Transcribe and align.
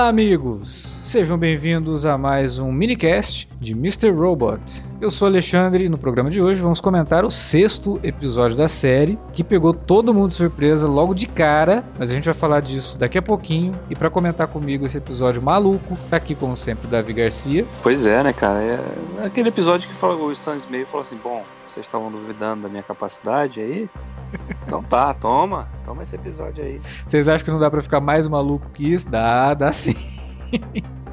Olá, 0.00 0.08
amigos! 0.08 0.99
Sejam 1.10 1.36
bem-vindos 1.36 2.06
a 2.06 2.16
mais 2.16 2.60
um 2.60 2.70
minicast 2.70 3.50
de 3.58 3.72
Mr. 3.72 4.12
Robot. 4.12 4.62
Eu 5.00 5.10
sou 5.10 5.26
Alexandre 5.26 5.86
e 5.86 5.88
no 5.88 5.98
programa 5.98 6.30
de 6.30 6.40
hoje 6.40 6.62
vamos 6.62 6.80
comentar 6.80 7.24
o 7.24 7.30
sexto 7.30 7.98
episódio 8.04 8.56
da 8.56 8.68
série, 8.68 9.18
que 9.32 9.42
pegou 9.42 9.74
todo 9.74 10.14
mundo 10.14 10.28
de 10.28 10.34
surpresa 10.34 10.86
logo 10.86 11.12
de 11.12 11.26
cara, 11.26 11.84
mas 11.98 12.12
a 12.12 12.14
gente 12.14 12.26
vai 12.26 12.32
falar 12.32 12.60
disso 12.60 12.96
daqui 12.96 13.18
a 13.18 13.22
pouquinho. 13.22 13.72
E 13.90 13.96
para 13.96 14.08
comentar 14.08 14.46
comigo 14.46 14.86
esse 14.86 14.98
episódio 14.98 15.42
maluco, 15.42 15.98
tá 16.08 16.16
aqui 16.16 16.32
como 16.32 16.56
sempre 16.56 16.86
o 16.86 16.88
Davi 16.88 17.12
Garcia. 17.12 17.66
Pois 17.82 18.06
é, 18.06 18.22
né, 18.22 18.32
cara? 18.32 18.60
É 18.60 19.26
aquele 19.26 19.48
episódio 19.48 19.88
que 19.88 19.94
fala, 19.96 20.14
o 20.14 20.32
Sam 20.32 20.54
Smith 20.58 20.86
falou 20.86 21.00
assim: 21.00 21.18
bom, 21.20 21.42
vocês 21.66 21.84
estavam 21.84 22.08
duvidando 22.08 22.62
da 22.62 22.68
minha 22.68 22.84
capacidade 22.84 23.60
aí? 23.60 23.90
Então 24.64 24.80
tá, 24.80 25.12
toma, 25.12 25.68
toma 25.84 26.02
esse 26.02 26.14
episódio 26.14 26.62
aí. 26.62 26.80
Vocês 27.08 27.28
acham 27.28 27.44
que 27.44 27.50
não 27.50 27.58
dá 27.58 27.68
para 27.68 27.82
ficar 27.82 28.00
mais 28.00 28.28
maluco 28.28 28.70
que 28.70 28.94
isso? 28.94 29.10
Dá, 29.10 29.54
dá 29.54 29.72
sim. 29.72 29.96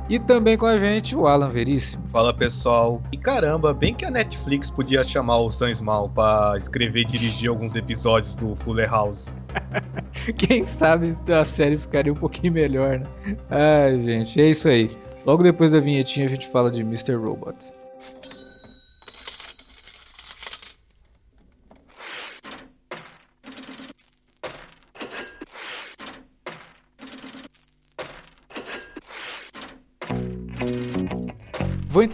E 0.09 0.17
também 0.17 0.57
com 0.57 0.65
a 0.65 0.77
gente 0.77 1.15
o 1.15 1.27
Alan 1.27 1.49
Veríssimo. 1.49 2.03
Fala 2.07 2.33
pessoal. 2.33 3.01
E 3.11 3.17
caramba, 3.17 3.73
bem 3.73 3.93
que 3.93 4.05
a 4.05 4.11
Netflix 4.11 4.71
podia 4.71 5.03
chamar 5.03 5.39
o 5.39 5.51
Sam 5.51 5.73
Small 5.73 6.09
pra 6.09 6.53
escrever 6.57 7.01
e 7.01 7.05
dirigir 7.05 7.49
alguns 7.49 7.75
episódios 7.75 8.35
do 8.35 8.55
Fuller 8.55 8.89
House. 8.89 9.33
Quem 10.37 10.63
sabe 10.63 11.15
a 11.29 11.43
série 11.43 11.77
ficaria 11.77 12.13
um 12.13 12.15
pouquinho 12.15 12.53
melhor, 12.53 12.99
né? 12.99 13.07
Ai, 13.49 13.99
gente, 14.01 14.39
é 14.39 14.49
isso 14.49 14.69
aí. 14.69 14.85
Logo 15.25 15.43
depois 15.43 15.71
da 15.71 15.79
vinhetinha 15.79 16.25
a 16.25 16.29
gente 16.29 16.47
fala 16.47 16.71
de 16.71 16.81
Mr. 16.81 17.15
Robot. 17.15 17.73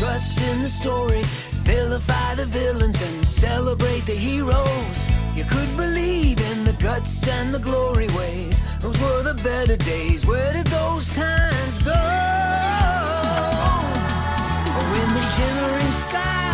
Trust 0.00 0.40
in 0.50 0.62
the 0.62 0.68
story, 0.68 1.20
vilify 1.68 2.34
the 2.34 2.46
villains 2.46 3.02
and 3.02 3.26
celebrate 3.26 4.06
the 4.06 4.14
heroes. 4.14 4.98
You 5.36 5.44
could 5.44 5.76
believe 5.76 6.40
in 6.52 6.64
the 6.64 6.72
guts 6.72 7.28
and 7.28 7.52
the 7.52 7.58
glory 7.58 8.08
ways. 8.16 8.62
Those 8.80 8.98
were 8.98 9.22
the 9.22 9.34
better 9.44 9.76
days. 9.76 10.24
Where 10.24 10.54
did 10.54 10.68
those 10.68 11.14
times 11.14 11.78
go? 11.80 11.92
Oh, 14.74 14.84
when 14.90 15.08
the 15.18 15.24
shimmering 15.32 15.92
sky 15.92 16.49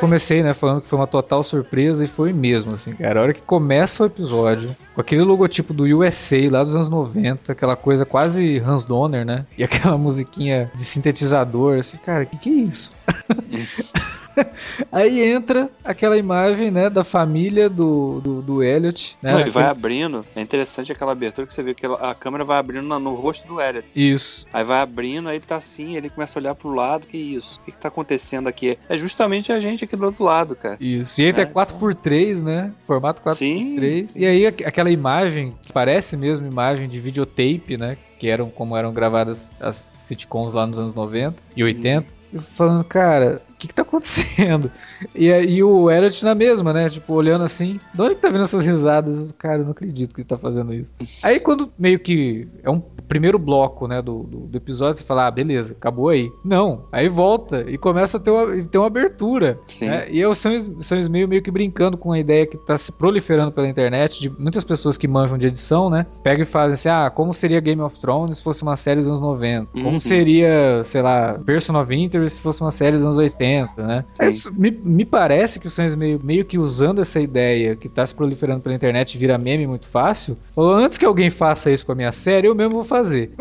Comecei, 0.00 0.42
né, 0.42 0.52
falando 0.52 0.82
que 0.82 0.88
foi 0.88 0.98
uma 0.98 1.06
total 1.06 1.42
surpresa 1.42 2.04
e 2.04 2.06
foi 2.06 2.30
mesmo, 2.32 2.72
assim, 2.72 2.92
cara. 2.92 3.20
A 3.20 3.22
hora 3.22 3.34
que 3.34 3.40
começa 3.40 4.02
o 4.02 4.06
episódio, 4.06 4.76
com 4.94 5.00
aquele 5.00 5.22
logotipo 5.22 5.72
do 5.72 5.84
USA 5.84 6.50
lá 6.50 6.62
dos 6.62 6.76
anos 6.76 6.90
90, 6.90 7.50
aquela 7.50 7.74
coisa 7.74 8.04
quase 8.04 8.58
Hans 8.58 8.84
Donner, 8.84 9.24
né? 9.24 9.46
E 9.56 9.64
aquela 9.64 9.96
musiquinha 9.98 10.70
de 10.74 10.84
sintetizador, 10.84 11.78
assim, 11.78 11.96
cara, 11.96 12.26
que 12.26 12.36
que 12.36 12.50
é 12.50 12.52
isso? 12.52 12.92
Aí 14.90 15.20
entra 15.22 15.70
aquela 15.84 16.16
imagem, 16.16 16.70
né, 16.70 16.88
da 16.90 17.04
família 17.04 17.68
do, 17.68 18.20
do, 18.20 18.42
do 18.42 18.62
Elliot, 18.62 19.16
né? 19.22 19.32
Não, 19.32 19.40
ele 19.40 19.50
vai 19.50 19.64
abrindo. 19.64 20.24
É 20.34 20.40
interessante 20.40 20.92
aquela 20.92 21.12
abertura 21.12 21.46
que 21.46 21.52
você 21.54 21.62
vê 21.62 21.74
que 21.74 21.86
a 21.86 22.14
câmera 22.14 22.44
vai 22.44 22.58
abrindo 22.58 22.84
no, 22.86 22.98
no 22.98 23.14
rosto 23.14 23.46
do 23.46 23.60
Elliot. 23.60 23.86
Isso. 23.94 24.46
Aí 24.52 24.64
vai 24.64 24.80
abrindo, 24.80 25.28
aí 25.28 25.36
ele 25.36 25.44
tá 25.44 25.56
assim, 25.56 25.96
ele 25.96 26.08
começa 26.10 26.38
a 26.38 26.40
olhar 26.40 26.54
pro 26.54 26.70
lado, 26.74 27.06
que 27.06 27.16
isso? 27.18 27.58
O 27.60 27.64
que, 27.64 27.72
que 27.72 27.78
tá 27.78 27.88
acontecendo 27.88 28.48
aqui? 28.48 28.78
É 28.88 28.96
justamente 28.98 29.52
a 29.52 29.60
gente 29.60 29.84
aqui 29.84 29.96
do 29.96 30.04
outro 30.06 30.24
lado, 30.24 30.54
cara. 30.56 30.76
Isso. 30.80 31.20
E 31.20 31.26
aí 31.26 31.32
tem 31.32 31.44
É, 31.44 31.46
4x3, 31.46 32.42
né? 32.42 32.72
Formato 32.82 33.22
4x3. 33.22 34.12
E 34.16 34.26
aí 34.26 34.46
aqu- 34.46 34.66
aquela 34.66 34.90
imagem, 34.90 35.54
que 35.62 35.72
parece 35.72 36.16
mesmo 36.16 36.46
imagem 36.46 36.88
de 36.88 37.00
videotape, 37.00 37.76
né? 37.78 37.96
Que 38.18 38.28
eram 38.28 38.48
como 38.48 38.76
eram 38.76 38.92
gravadas 38.92 39.50
as 39.60 39.98
sitcoms 40.02 40.54
lá 40.54 40.66
nos 40.66 40.78
anos 40.78 40.94
90 40.94 41.36
e 41.56 41.62
80. 41.62 42.06
Eu 42.32 42.42
falando, 42.42 42.84
cara, 42.84 43.40
o 43.54 43.56
que 43.58 43.68
que 43.68 43.74
tá 43.74 43.82
acontecendo? 43.82 44.70
E 45.14 45.30
aí 45.32 45.62
o 45.62 45.90
Elliot 45.90 46.24
na 46.24 46.34
mesma, 46.34 46.72
né? 46.72 46.88
Tipo, 46.88 47.14
olhando 47.14 47.44
assim, 47.44 47.78
de 47.94 48.00
onde 48.02 48.14
que 48.14 48.20
tá 48.22 48.30
vindo 48.30 48.42
essas 48.42 48.64
risadas? 48.64 49.32
Cara, 49.32 49.58
eu 49.58 49.64
não 49.64 49.72
acredito 49.72 50.14
que 50.14 50.22
ele 50.22 50.26
tá 50.28 50.38
fazendo 50.38 50.72
isso. 50.72 50.90
Aí 51.22 51.38
quando 51.40 51.70
meio 51.78 51.98
que 51.98 52.48
é 52.62 52.70
um 52.70 52.80
primeiro 53.06 53.38
bloco, 53.38 53.86
né, 53.86 54.00
do, 54.00 54.22
do, 54.22 54.38
do 54.46 54.56
episódio, 54.56 54.94
você 54.94 55.04
fala, 55.04 55.26
ah, 55.26 55.30
beleza, 55.30 55.74
acabou 55.74 56.08
aí. 56.08 56.30
Não, 56.44 56.84
aí 56.90 57.08
volta 57.08 57.64
e 57.68 57.76
começa 57.76 58.16
a 58.16 58.20
ter 58.20 58.30
uma, 58.30 58.64
ter 58.64 58.78
uma 58.78 58.86
abertura. 58.86 59.58
Sim. 59.66 59.86
né? 59.88 60.06
E 60.10 60.18
eu 60.18 60.34
Sam 60.34 60.58
Sam 60.80 61.00
Smith 61.00 61.28
meio 61.28 61.42
que 61.42 61.50
brincando 61.50 61.98
com 61.98 62.12
a 62.12 62.18
ideia 62.18 62.46
que 62.46 62.56
tá 62.56 62.78
se 62.78 62.90
proliferando 62.90 63.52
pela 63.52 63.68
internet, 63.68 64.20
de 64.20 64.30
muitas 64.30 64.64
pessoas 64.64 64.96
que 64.96 65.06
manjam 65.06 65.36
de 65.36 65.46
edição, 65.48 65.90
né? 65.90 66.06
Pegam 66.22 66.42
e 66.42 66.46
fazem 66.46 66.74
assim, 66.74 66.88
ah, 66.88 67.10
como 67.10 67.34
seria 67.34 67.60
Game 67.60 67.82
of 67.82 68.00
Thrones 68.00 68.38
se 68.38 68.42
fosse 68.42 68.62
uma 68.62 68.76
série 68.76 69.00
dos 69.00 69.08
anos 69.08 69.20
90? 69.20 69.66
Como 69.72 69.90
Uhum. 69.90 70.00
seria, 70.00 70.82
sei 70.82 71.02
lá, 71.02 71.38
Person 71.40 71.78
of 71.78 71.94
Interest 71.94 72.36
se 72.38 72.42
fosse 72.42 72.62
uma 72.62 72.70
série 72.70 72.96
dos 72.96 73.04
anos 73.04 73.18
80, 73.18 73.43
né? 73.76 74.04
Isso 74.22 74.52
me, 74.54 74.70
me 74.70 75.04
parece 75.04 75.60
que 75.60 75.66
o 75.66 75.70
Sam 75.70 75.86
Smith 75.86 76.22
meio 76.22 76.44
que 76.44 76.58
usando 76.58 77.00
essa 77.00 77.20
ideia 77.20 77.76
que 77.76 77.88
tá 77.88 78.04
se 78.04 78.14
proliferando 78.14 78.60
pela 78.60 78.74
internet 78.74 79.14
e 79.14 79.18
vira 79.18 79.38
meme 79.38 79.66
muito 79.66 79.86
fácil, 79.88 80.36
falou, 80.54 80.74
antes 80.74 80.98
que 80.98 81.04
alguém 81.04 81.30
faça 81.30 81.70
isso 81.70 81.84
com 81.84 81.92
a 81.92 81.94
minha 81.94 82.12
série, 82.12 82.48
eu 82.48 82.54
mesmo 82.54 82.74
vou 82.74 82.84
fazer. 82.84 83.32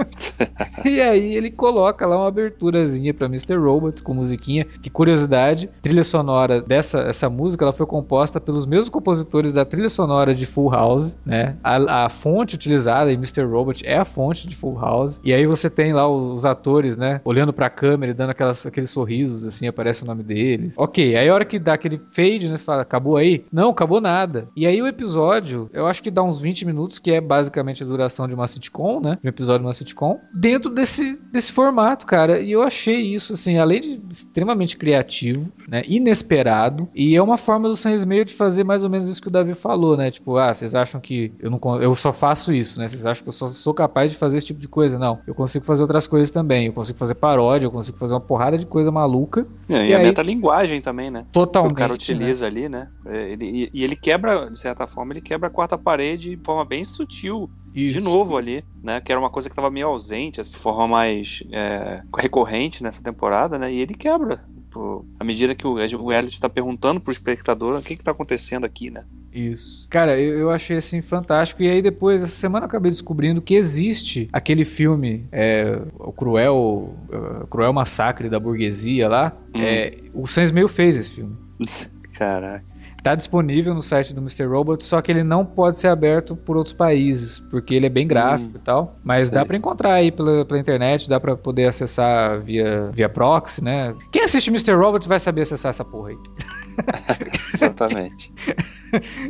e 0.86 1.02
aí 1.02 1.36
ele 1.36 1.52
coloca 1.52 2.06
lá 2.06 2.18
uma 2.18 2.28
aberturazinha 2.28 3.14
pra 3.14 3.28
Mr. 3.28 3.56
Robot 3.56 4.02
com 4.02 4.14
musiquinha. 4.14 4.66
Que 4.82 4.90
curiosidade, 4.90 5.70
trilha 5.82 6.04
sonora 6.04 6.62
dessa 6.62 7.00
essa 7.02 7.30
música, 7.30 7.64
ela 7.66 7.74
foi 7.74 7.86
composta 7.86 8.40
pelos 8.40 8.66
mesmos 8.66 8.90
compositores 8.90 9.54
da 9.54 9.66
trilha 9.66 9.90
sonora 9.90 10.34
de 10.34 10.46
Full 10.46 10.72
House, 10.72 11.18
né? 11.26 11.56
A, 11.64 12.06
a 12.06 12.10
fonte 12.10 12.56
utilizada 12.56 13.12
em 13.12 13.16
Mr. 13.16 13.44
Robot 13.44 13.86
é 13.86 13.98
a 13.98 14.06
fonte 14.06 14.48
de 14.48 14.56
Full 14.56 14.80
House. 14.80 15.22
E 15.24 15.34
aí 15.34 15.46
você 15.46 15.70
tem 15.70 15.94
lá 15.94 16.08
os, 16.08 16.34
os 16.34 16.46
atores, 16.46 16.98
né? 16.98 17.22
Olhando 17.24 17.54
pra 17.54 17.70
câmera 17.70 18.12
e 18.12 18.16
dando 18.16 18.32
aquelas, 18.32 18.66
aqueles 18.66 18.90
sorrisos, 18.90 19.46
assim, 19.46 19.68
aparece 19.68 19.93
o 20.02 20.06
nome 20.06 20.24
deles. 20.24 20.76
Ok, 20.78 21.16
aí 21.16 21.30
a 21.30 21.34
hora 21.34 21.46
que 21.46 21.60
dá 21.60 21.74
aquele 21.74 22.02
fade, 22.12 22.50
né? 22.50 22.58
Você 22.58 22.64
fala, 22.64 22.82
acabou 22.82 23.18
aí? 23.18 23.46
Não, 23.52 23.70
acabou 23.70 24.02
nada. 24.02 24.48
E 24.56 24.66
aí 24.66 24.82
o 24.82 24.88
episódio, 24.88 25.70
eu 25.74 25.86
acho 25.86 26.02
que 26.02 26.10
dá 26.10 26.24
uns 26.24 26.40
20 26.42 26.66
minutos, 26.66 27.00
que 27.00 27.12
é 27.12 27.22
basicamente 27.22 27.84
a 27.84 27.86
duração 27.86 28.28
de 28.28 28.34
uma 28.34 28.48
sitcom, 28.48 29.00
né? 29.00 29.18
De 29.22 29.28
um 29.28 29.30
episódio 29.30 29.62
de 29.62 29.68
uma 29.68 29.74
sitcom, 29.74 30.20
dentro 30.34 30.72
desse, 30.72 31.18
desse 31.32 31.52
formato, 31.52 32.06
cara. 32.06 32.40
E 32.40 32.52
eu 32.52 32.62
achei 32.62 33.00
isso, 33.02 33.34
assim, 33.34 33.58
além 33.58 33.80
de 33.80 34.02
extremamente 34.10 34.78
criativo, 34.78 35.52
né? 35.68 35.84
Inesperado. 35.88 36.88
E 36.96 37.16
é 37.16 37.22
uma 37.22 37.38
forma 37.38 37.68
do 37.70 37.76
Sam 37.76 37.94
Smith 37.94 38.28
de 38.28 38.34
fazer 38.34 38.64
mais 38.64 38.84
ou 38.84 38.90
menos 38.90 39.08
isso 39.08 39.22
que 39.22 39.28
o 39.28 39.32
Davi 39.32 39.54
falou, 39.54 39.98
né? 39.98 40.10
Tipo, 40.10 40.38
ah, 40.38 40.54
vocês 40.54 40.76
acham 40.76 41.00
que 41.00 41.32
eu 41.40 41.50
não 41.50 41.60
eu 41.82 41.96
só 41.96 42.12
faço 42.14 42.54
isso, 42.54 42.80
né? 42.80 42.88
Vocês 42.88 43.06
acham 43.06 43.24
que 43.24 43.30
eu 43.30 43.34
só 43.34 43.48
sou 43.48 43.74
capaz 43.74 44.12
de 44.12 44.18
fazer 44.18 44.38
esse 44.38 44.48
tipo 44.48 44.60
de 44.60 44.68
coisa? 44.68 45.00
Não. 45.00 45.20
Eu 45.26 45.34
consigo 45.34 45.66
fazer 45.66 45.84
outras 45.84 46.08
coisas 46.08 46.32
também. 46.32 46.68
Eu 46.68 46.74
consigo 46.74 46.98
fazer 46.98 47.16
paródia, 47.16 47.68
eu 47.68 47.72
consigo 47.72 47.98
fazer 47.98 48.14
uma 48.14 48.22
porrada 48.22 48.58
de 48.58 48.66
coisa 48.66 48.92
maluca. 48.92 49.46
É, 49.70 49.83
e, 49.86 49.90
E 49.90 49.94
a 49.94 49.98
aí- 50.00 50.04
metalinguagem 50.06 50.82
também, 50.82 51.10
né? 51.12 51.24
Que 51.26 51.32
Totalmente. 51.32 51.72
o 51.74 51.76
cara 51.76 51.90
né? 51.90 51.96
utiliza 51.96 52.46
ali, 52.48 52.68
né? 52.70 52.88
É, 53.06 53.32
ele- 53.32 53.70
e, 53.74 53.84
ele 53.84 53.96
quebra, 53.96 54.50
de 54.50 54.60
certa 54.60 54.86
forma, 54.88 55.14
ele 55.14 55.22
quebra 55.22 55.48
a 55.48 55.52
quarta 55.52 55.78
parede 55.78 56.36
de 56.36 56.42
forma 56.46 56.66
bem 56.66 56.84
sutil. 56.84 57.50
Isso. 57.74 57.98
De 57.98 58.04
novo 58.04 58.38
ali, 58.38 58.64
né? 58.84 59.02
Que 59.02 59.12
era 59.12 59.20
uma 59.20 59.32
coisa 59.32 59.50
que 59.50 59.56
tava 59.56 59.72
meio 59.72 59.88
ausente, 59.88 60.40
assim, 60.40 60.52
de 60.52 60.58
forma 60.58 60.88
mais 60.88 61.40
é, 61.52 62.02
recorrente 62.16 62.84
nessa 62.84 63.02
temporada, 63.02 63.58
né? 63.58 63.72
E 63.74 63.80
ele 63.82 63.96
quebra. 63.96 64.44
Pô, 64.74 65.06
à 65.20 65.24
medida 65.24 65.54
que 65.54 65.68
o, 65.68 65.74
o 65.76 66.12
Elliot 66.12 66.42
tá 66.42 66.50
perguntando 66.50 67.00
pro 67.00 67.12
espectador 67.12 67.78
o 67.78 67.82
que 67.82 67.96
que 67.96 68.04
tá 68.04 68.10
acontecendo 68.10 68.66
aqui, 68.66 68.90
né? 68.90 69.04
Isso. 69.32 69.88
Cara, 69.88 70.20
eu, 70.20 70.38
eu 70.38 70.50
achei 70.50 70.78
assim 70.78 71.02
fantástico. 71.02 71.62
E 71.62 71.70
aí 71.70 71.82
depois, 71.82 72.24
essa 72.24 72.32
semana 72.32 72.64
eu 72.66 72.68
acabei 72.68 72.90
descobrindo 72.90 73.42
que 73.42 73.54
existe 73.54 74.28
aquele 74.34 74.66
filme, 74.66 75.28
é, 75.32 75.80
o 76.00 76.12
Cruel, 76.12 76.96
uh, 77.10 77.48
Cruel 77.48 77.72
Massacre 77.72 78.30
da 78.30 78.40
Burguesia 78.40 79.08
lá. 79.08 79.38
Hum. 79.56 79.62
É, 79.62 79.92
o 80.14 80.26
Sam 80.26 80.44
Smith 80.44 80.70
fez 80.70 80.98
esse 80.98 81.12
filme. 81.12 81.38
Caraca. 82.18 82.64
tá 83.04 83.16
disponível 83.16 83.74
no 83.74 83.82
site 83.82 84.14
do 84.14 84.22
Mr. 84.22 84.46
Robot, 84.46 84.84
só 84.86 85.02
que 85.02 85.12
ele 85.12 85.24
não 85.24 85.46
pode 85.46 85.78
ser 85.78 85.88
aberto 85.90 86.36
por 86.36 86.56
outros 86.56 86.74
países, 86.74 87.40
porque 87.40 87.76
ele 87.76 87.86
é 87.88 87.90
bem 87.90 88.08
gráfico 88.08 88.52
Hum, 88.56 88.60
e 88.60 88.64
tal. 88.64 88.96
Mas 89.04 89.28
sei. 89.28 89.36
dá 89.38 89.46
pra 89.46 89.58
encontrar 89.58 89.94
aí 89.94 90.12
pela, 90.12 90.46
pela 90.46 90.60
internet, 90.60 91.10
dá 91.10 91.20
pra 91.20 91.36
poder 91.36 91.66
acessar 91.68 92.40
via, 92.42 92.90
via 92.94 93.10
proxy, 93.10 93.64
né? 93.64 93.94
Quem 94.12 94.24
assiste 94.24 94.50
Mr. 94.50 94.74
Robot 94.76 95.08
vai 95.08 95.20
saber 95.20 95.42
acessar 95.42 95.70
essa 95.72 95.84
porra 95.84 96.10
aí. 96.10 96.18
Exatamente. 97.54 98.32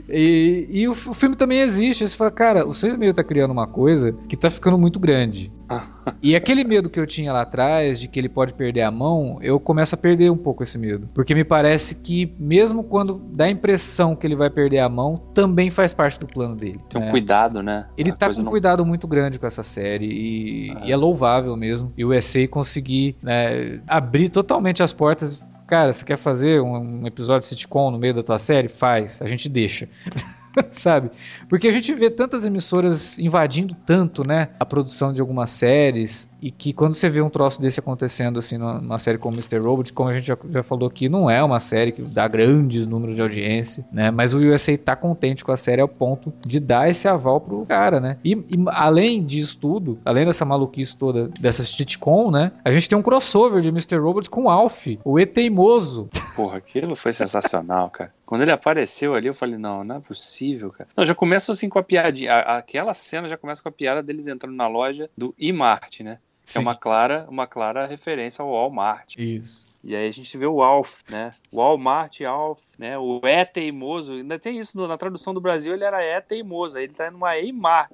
E, 0.10 0.68
e 0.70 0.88
o, 0.88 0.94
filme 0.96 1.36
também 1.36 1.60
existe. 1.60 2.08
Você 2.08 2.16
fala, 2.18 2.32
cara, 2.32 2.68
o 2.68 2.74
6 2.74 2.98
meio 2.98 3.14
tá 3.14 3.24
criando 3.24 3.52
uma 3.52 3.68
coisa 3.68 4.12
que 4.28 4.36
tá 4.36 4.50
ficando 4.50 4.78
muito 4.78 5.00
grande. 5.00 5.52
e 6.22 6.36
aquele 6.36 6.64
medo 6.64 6.90
que 6.90 7.00
eu 7.00 7.08
tinha 7.08 7.32
lá 7.32 7.42
atrás, 7.42 8.00
de 8.00 8.08
que 8.08 8.20
ele 8.20 8.28
pode 8.30 8.54
perder 8.54 8.82
a 8.82 8.92
mão, 8.92 9.40
eu 9.42 9.60
começo 9.60 9.96
a 9.96 9.98
perder 9.98 10.30
um 10.30 10.38
pouco 10.38 10.64
esse 10.64 10.78
medo. 10.78 11.10
Porque 11.14 11.34
me 11.34 11.44
parece 11.44 11.96
que, 11.96 12.32
mesmo 12.38 12.84
quando 12.84 13.22
dá 13.32 13.46
a 13.46 13.50
impressão 13.50 14.16
que 14.16 14.28
ele 14.28 14.36
vai 14.36 14.50
perder 14.50 14.80
a 14.80 14.90
mão, 14.90 15.22
também 15.34 15.70
faz 15.70 15.94
parte 15.94 16.20
do 16.20 16.28
plano 16.28 16.56
dele. 16.56 16.80
Tem 16.90 17.02
um 17.02 17.06
né? 17.06 17.12
cuidado, 17.12 17.64
né? 17.64 17.88
Ele 17.98 18.12
A 18.12 18.16
tá 18.16 18.30
com 18.30 18.40
um 18.42 18.44
não- 18.44 18.52
cuidado 18.52 18.86
muito 18.86 19.08
grande 19.08 19.40
com 19.40 19.48
essa 19.48 19.64
série 19.64 20.06
e, 20.06 20.72
Ah. 20.76 20.82
e 20.86 20.92
é 20.92 20.96
louvável 20.96 21.56
mesmo. 21.56 21.92
E 21.98 22.04
o 22.04 22.14
ESA 22.14 22.48
conseguir 22.48 23.16
né, 23.24 23.80
abrir 23.88 24.30
totalmente 24.30 24.84
as 24.84 24.92
portas. 24.92 25.42
Cara, 25.68 25.94
você 25.94 26.06
quer 26.06 26.18
fazer 26.18 26.62
um, 26.62 27.08
episódio 27.08 27.42
de 27.42 27.48
sitcom 27.48 27.90
no 27.92 27.98
meio 27.98 28.14
da 28.14 28.24
tua 28.24 28.38
série? 28.40 28.68
Faz, 28.70 29.22
a 29.22 29.26
gente 29.28 29.48
deixa. 29.50 29.90
Sabe? 30.72 31.10
Porque 31.50 31.68
a 31.68 31.72
gente 31.72 31.94
vê 31.94 32.10
tantas 32.10 32.46
emissoras 32.46 33.18
invadindo 33.20 33.76
tanto, 33.86 34.24
né? 34.24 34.50
A 34.60 34.66
produção 34.66 35.14
de 35.14 35.22
algumas 35.22 35.52
séries. 35.52 36.30
E 36.42 36.52
que 36.52 36.74
quando 36.74 36.94
você 36.94 37.10
vê 37.10 37.22
um 37.22 37.30
troço 37.30 37.62
desse 37.62 37.80
acontecendo, 37.80 38.38
assim, 38.38 38.58
numa, 38.58 39.00
série 39.00 39.18
como 39.18 39.36
Mr. 39.36 39.60
Robot, 39.60 39.94
como 39.94 40.10
a 40.10 40.14
gente 40.14 40.28
já, 40.28 40.38
já 40.50 40.62
falou 40.62 40.90
aqui, 40.90 41.08
não 41.08 41.30
é 41.30 41.42
uma 41.42 41.60
série 41.60 41.94
que 41.94 42.02
dá 42.02 42.28
grandes 42.28 42.86
números 42.86 43.16
de 43.16 43.22
audiência, 43.22 43.86
né? 43.92 44.12
Mas 44.12 44.34
o 44.34 44.40
USA 44.40 44.78
tá 44.78 44.96
contente 44.96 45.44
com 45.44 45.52
a 45.52 45.58
série 45.58 45.82
ao 45.82 45.88
ponto 45.88 46.34
de 46.46 46.60
dar 46.60 46.90
esse 46.90 47.08
aval 47.08 47.40
pro 47.40 47.66
cara, 47.66 48.00
né? 48.00 48.18
E, 48.26 48.34
e 48.34 48.58
além 48.68 49.24
disso 49.24 49.58
tudo, 49.58 49.98
além 50.04 50.26
dessa 50.26 50.44
maluquice 50.44 50.98
toda, 50.98 51.30
dessa 51.40 51.64
sitcom, 51.64 52.30
né? 52.30 52.52
A 52.66 52.72
gente 52.72 52.90
tem 52.90 52.98
um 52.98 53.02
crossover 53.02 53.62
de 53.62 53.70
Mr. 53.70 53.98
Robot 53.98 54.30
com 54.30 54.50
Alf, 54.50 54.88
o 55.06 55.18
E 55.18 55.26
Teimoso. 55.26 56.10
Porra, 56.36 56.58
aquilo 56.58 56.96
foi 56.96 57.14
sensacional, 57.14 57.90
cara. 57.90 58.12
Quando 58.34 58.42
ele 58.42 58.52
apareceu 58.52 59.14
ali, 59.14 59.28
eu 59.28 59.34
falei, 59.36 59.60
não, 59.60 59.84
não 59.84 59.98
é 59.98 60.00
possível, 60.00 60.72
cara. 60.72 60.90
Não, 60.98 61.06
já 61.06 61.14
começa 61.14 61.52
assim 61.52 61.70
com 61.70 61.78
a 61.78 61.84
piadinha. 61.84 62.34
aquela 62.34 62.92
cena 62.92 63.28
já 63.28 63.38
começa 63.38 63.62
com 63.62 63.70
a 63.70 63.72
piada 63.72 64.02
deles 64.02 64.26
entrando 64.26 64.56
na 64.56 64.68
loja 64.68 65.08
do 65.16 65.36
Imart, 65.38 66.00
né? 66.00 66.18
Que 66.44 66.58
é 66.58 66.60
uma 66.60 66.76
clara, 66.76 67.28
uma 67.30 67.46
clara 67.46 67.86
referência 67.86 68.42
ao 68.42 68.50
Walmart. 68.50 69.16
Isso. 69.20 69.68
E 69.84 69.96
aí 69.96 70.08
a 70.08 70.12
gente 70.12 70.36
vê 70.36 70.48
o 70.48 70.64
Alf, 70.64 71.02
né? 71.08 71.30
Walmart, 71.54 72.22
Alf, 72.22 72.60
né? 72.80 72.98
O 72.98 73.22
é 73.24 73.46
teimoso. 73.46 74.14
Ainda 74.14 74.40
tem 74.40 74.58
isso 74.58 74.76
na 74.88 74.98
tradução 74.98 75.32
do 75.32 75.40
Brasil, 75.40 75.72
ele 75.76 75.84
era 75.84 76.02
é 76.02 76.20
teimoso. 76.20 76.76
Aí 76.76 76.86
ele 76.86 76.94
tá 76.94 77.12
numa 77.12 77.38
Eimar. 77.38 77.88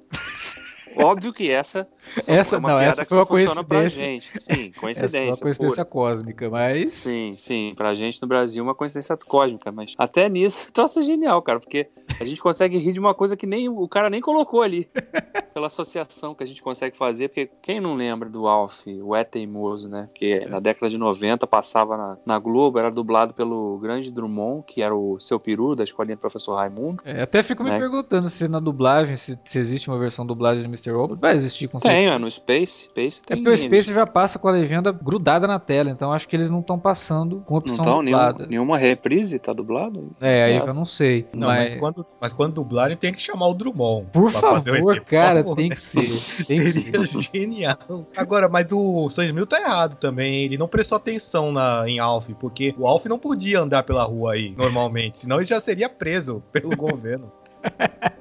Óbvio 0.95 1.31
que 1.33 1.49
essa, 1.49 1.87
Essa- 2.27 2.51
foi 2.51 2.59
uma 2.59 2.69
não, 2.69 2.79
essa 2.81 3.05
foi 3.05 3.17
uma 3.17 3.25
coincidência. 3.25 4.05
gente. 4.05 4.27
Sim, 4.41 4.69
Essa 4.69 4.79
coincidência. 4.79 5.19
foi 5.19 5.27
uma 5.29 5.37
coincidência 5.37 5.85
pura. 5.85 5.91
cósmica, 5.93 6.49
mas. 6.49 6.91
Sim, 6.91 7.35
sim, 7.37 7.73
pra 7.75 7.93
gente 7.95 8.21
no 8.21 8.27
Brasil 8.27 8.61
é 8.61 8.67
uma 8.67 8.75
coincidência 8.75 9.17
cósmica, 9.17 9.71
mas 9.71 9.93
até 9.97 10.27
nisso 10.29 10.71
troço 10.73 10.99
é 10.99 11.01
genial, 11.01 11.41
cara, 11.41 11.59
porque 11.59 11.87
a 12.19 12.23
gente 12.25 12.41
consegue 12.41 12.77
rir 12.77 12.93
de 12.93 12.99
uma 12.99 13.13
coisa 13.13 13.35
que 13.37 13.45
nem 13.47 13.69
o 13.69 13.87
cara 13.87 14.09
nem 14.09 14.21
colocou 14.21 14.61
ali. 14.61 14.89
Pela 15.53 15.67
associação 15.67 16.33
que 16.35 16.43
a 16.43 16.47
gente 16.47 16.61
consegue 16.61 16.97
fazer, 16.97 17.27
porque 17.29 17.49
quem 17.61 17.81
não 17.81 17.95
lembra 17.95 18.29
do 18.29 18.47
Alf, 18.47 18.85
o 19.03 19.15
É 19.15 19.23
Teimoso, 19.23 19.89
né? 19.89 20.07
Que 20.13 20.45
na 20.45 20.59
década 20.59 20.89
de 20.89 20.97
90 20.97 21.45
passava 21.47 21.97
na, 21.97 22.17
na 22.25 22.39
Globo, 22.39 22.79
era 22.79 22.89
dublado 22.91 23.33
pelo 23.33 23.77
grande 23.79 24.11
Drummond, 24.11 24.63
que 24.65 24.81
era 24.81 24.95
o 24.95 25.19
seu 25.19 25.39
peru 25.39 25.75
da 25.75 25.83
escolinha 25.83 26.15
do 26.15 26.19
professor 26.19 26.55
Raimundo. 26.55 27.01
É, 27.05 27.21
até 27.21 27.41
fico 27.43 27.63
me 27.63 27.71
Né? 27.71 27.77
perguntando 27.79 28.29
se 28.29 28.47
na 28.47 28.59
dublagem, 28.59 29.17
se, 29.17 29.37
se 29.43 29.59
existe 29.59 29.89
uma 29.89 29.97
versão 29.99 30.25
dublada 30.25 30.61
de 30.61 30.67
Mr. 30.79 30.91
Robot. 30.97 31.19
Vai 31.19 31.33
existir 31.33 31.67
com 31.67 31.77
Tem, 31.79 31.91
certeza. 31.91 32.15
ó, 32.15 32.19
no 32.19 32.31
Space. 32.31 32.83
Space 32.85 33.21
É 33.25 33.35
tem 33.35 33.37
porque 33.43 33.49
o 33.49 33.57
Space 33.57 33.93
já 33.93 34.05
passa 34.07 34.39
com 34.39 34.47
a 34.47 34.51
legenda 34.51 34.91
grudada 34.91 35.47
na 35.47 35.59
tela, 35.59 35.89
então 35.89 36.11
acho 36.13 36.27
que 36.27 36.35
eles 36.35 36.49
não 36.49 36.59
estão 36.59 36.77
passando 36.79 37.41
com 37.45 37.53
Não 37.55 37.59
opção 37.59 37.83
estão, 37.85 38.01
nenhum, 38.01 38.17
dublada. 38.17 38.47
nenhuma 38.47 38.77
reprise 38.77 39.37
tá 39.39 39.53
dublado? 39.53 40.09
É, 40.21 40.43
aí 40.45 40.53
É. 40.53 40.59
eu 40.59 40.73
não 40.73 40.85
sei. 40.85 41.27
Não, 41.33 41.47
mas, 41.47 41.71
mas, 41.71 41.75
quando, 41.79 42.05
mas 42.21 42.33
quando 42.33 42.53
dublarem 42.53 42.95
tem 42.97 43.11
que 43.13 43.21
chamar 43.21 43.47
o 43.47 43.53
Drummond. 43.53 44.07
por 44.11 44.31
pra 44.31 44.41
fazer 44.41 44.71
o 44.71 44.75
favor, 44.75 44.95
por 44.99 45.05
cara, 45.05 45.37
favor, 45.37 45.55
tem 45.57 45.69
que 45.69 45.75
ser. 45.79 46.45
Tem 46.45 46.57
que 46.59 46.71
ser. 46.71 47.21
genial. 47.33 47.77
Agora, 48.15 48.47
mas 48.49 48.65
o 48.71 49.09
Sam 49.09 49.25
Smith 49.25 49.47
tá 49.47 49.59
errado 49.59 49.95
também. 49.95 50.43
Ele 50.45 50.57
não 50.57 50.67
prestou 50.67 50.95
atenção 50.95 51.51
na, 51.51 51.83
em 51.87 51.99
Alf, 51.99 52.29
porque 52.39 52.73
o 52.77 52.87
Alf 52.87 53.05
não 53.05 53.19
podia 53.19 53.59
andar 53.61 53.83
pela 53.83 54.03
rua 54.03 54.33
aí, 54.33 54.53
normalmente. 54.57 55.17
Senão 55.19 55.37
ele 55.37 55.45
já 55.45 55.59
seria 55.59 55.89
preso 55.89 56.41
pelo 56.51 56.69
governo. 56.77 57.31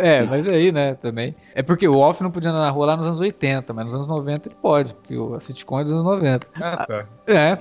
É, 0.00 0.22
mas 0.24 0.46
aí, 0.46 0.70
né, 0.70 0.94
também. 0.94 1.34
É 1.54 1.62
porque 1.62 1.86
o 1.88 1.96
Off 1.98 2.22
não 2.22 2.30
podia 2.30 2.50
andar 2.50 2.60
na 2.60 2.70
rua 2.70 2.86
lá 2.86 2.96
nos 2.96 3.06
anos 3.06 3.20
80, 3.20 3.72
mas 3.72 3.86
nos 3.86 3.94
anos 3.94 4.06
90 4.06 4.48
ele 4.48 4.56
pode, 4.60 4.94
porque 4.94 5.16
o- 5.16 5.34
a 5.34 5.40
sitcom 5.40 5.80
é 5.80 5.82
dos 5.82 5.92
anos 5.92 6.04
90. 6.04 6.46
Ah, 6.60 6.86
tá. 6.86 7.06
É. 7.26 7.58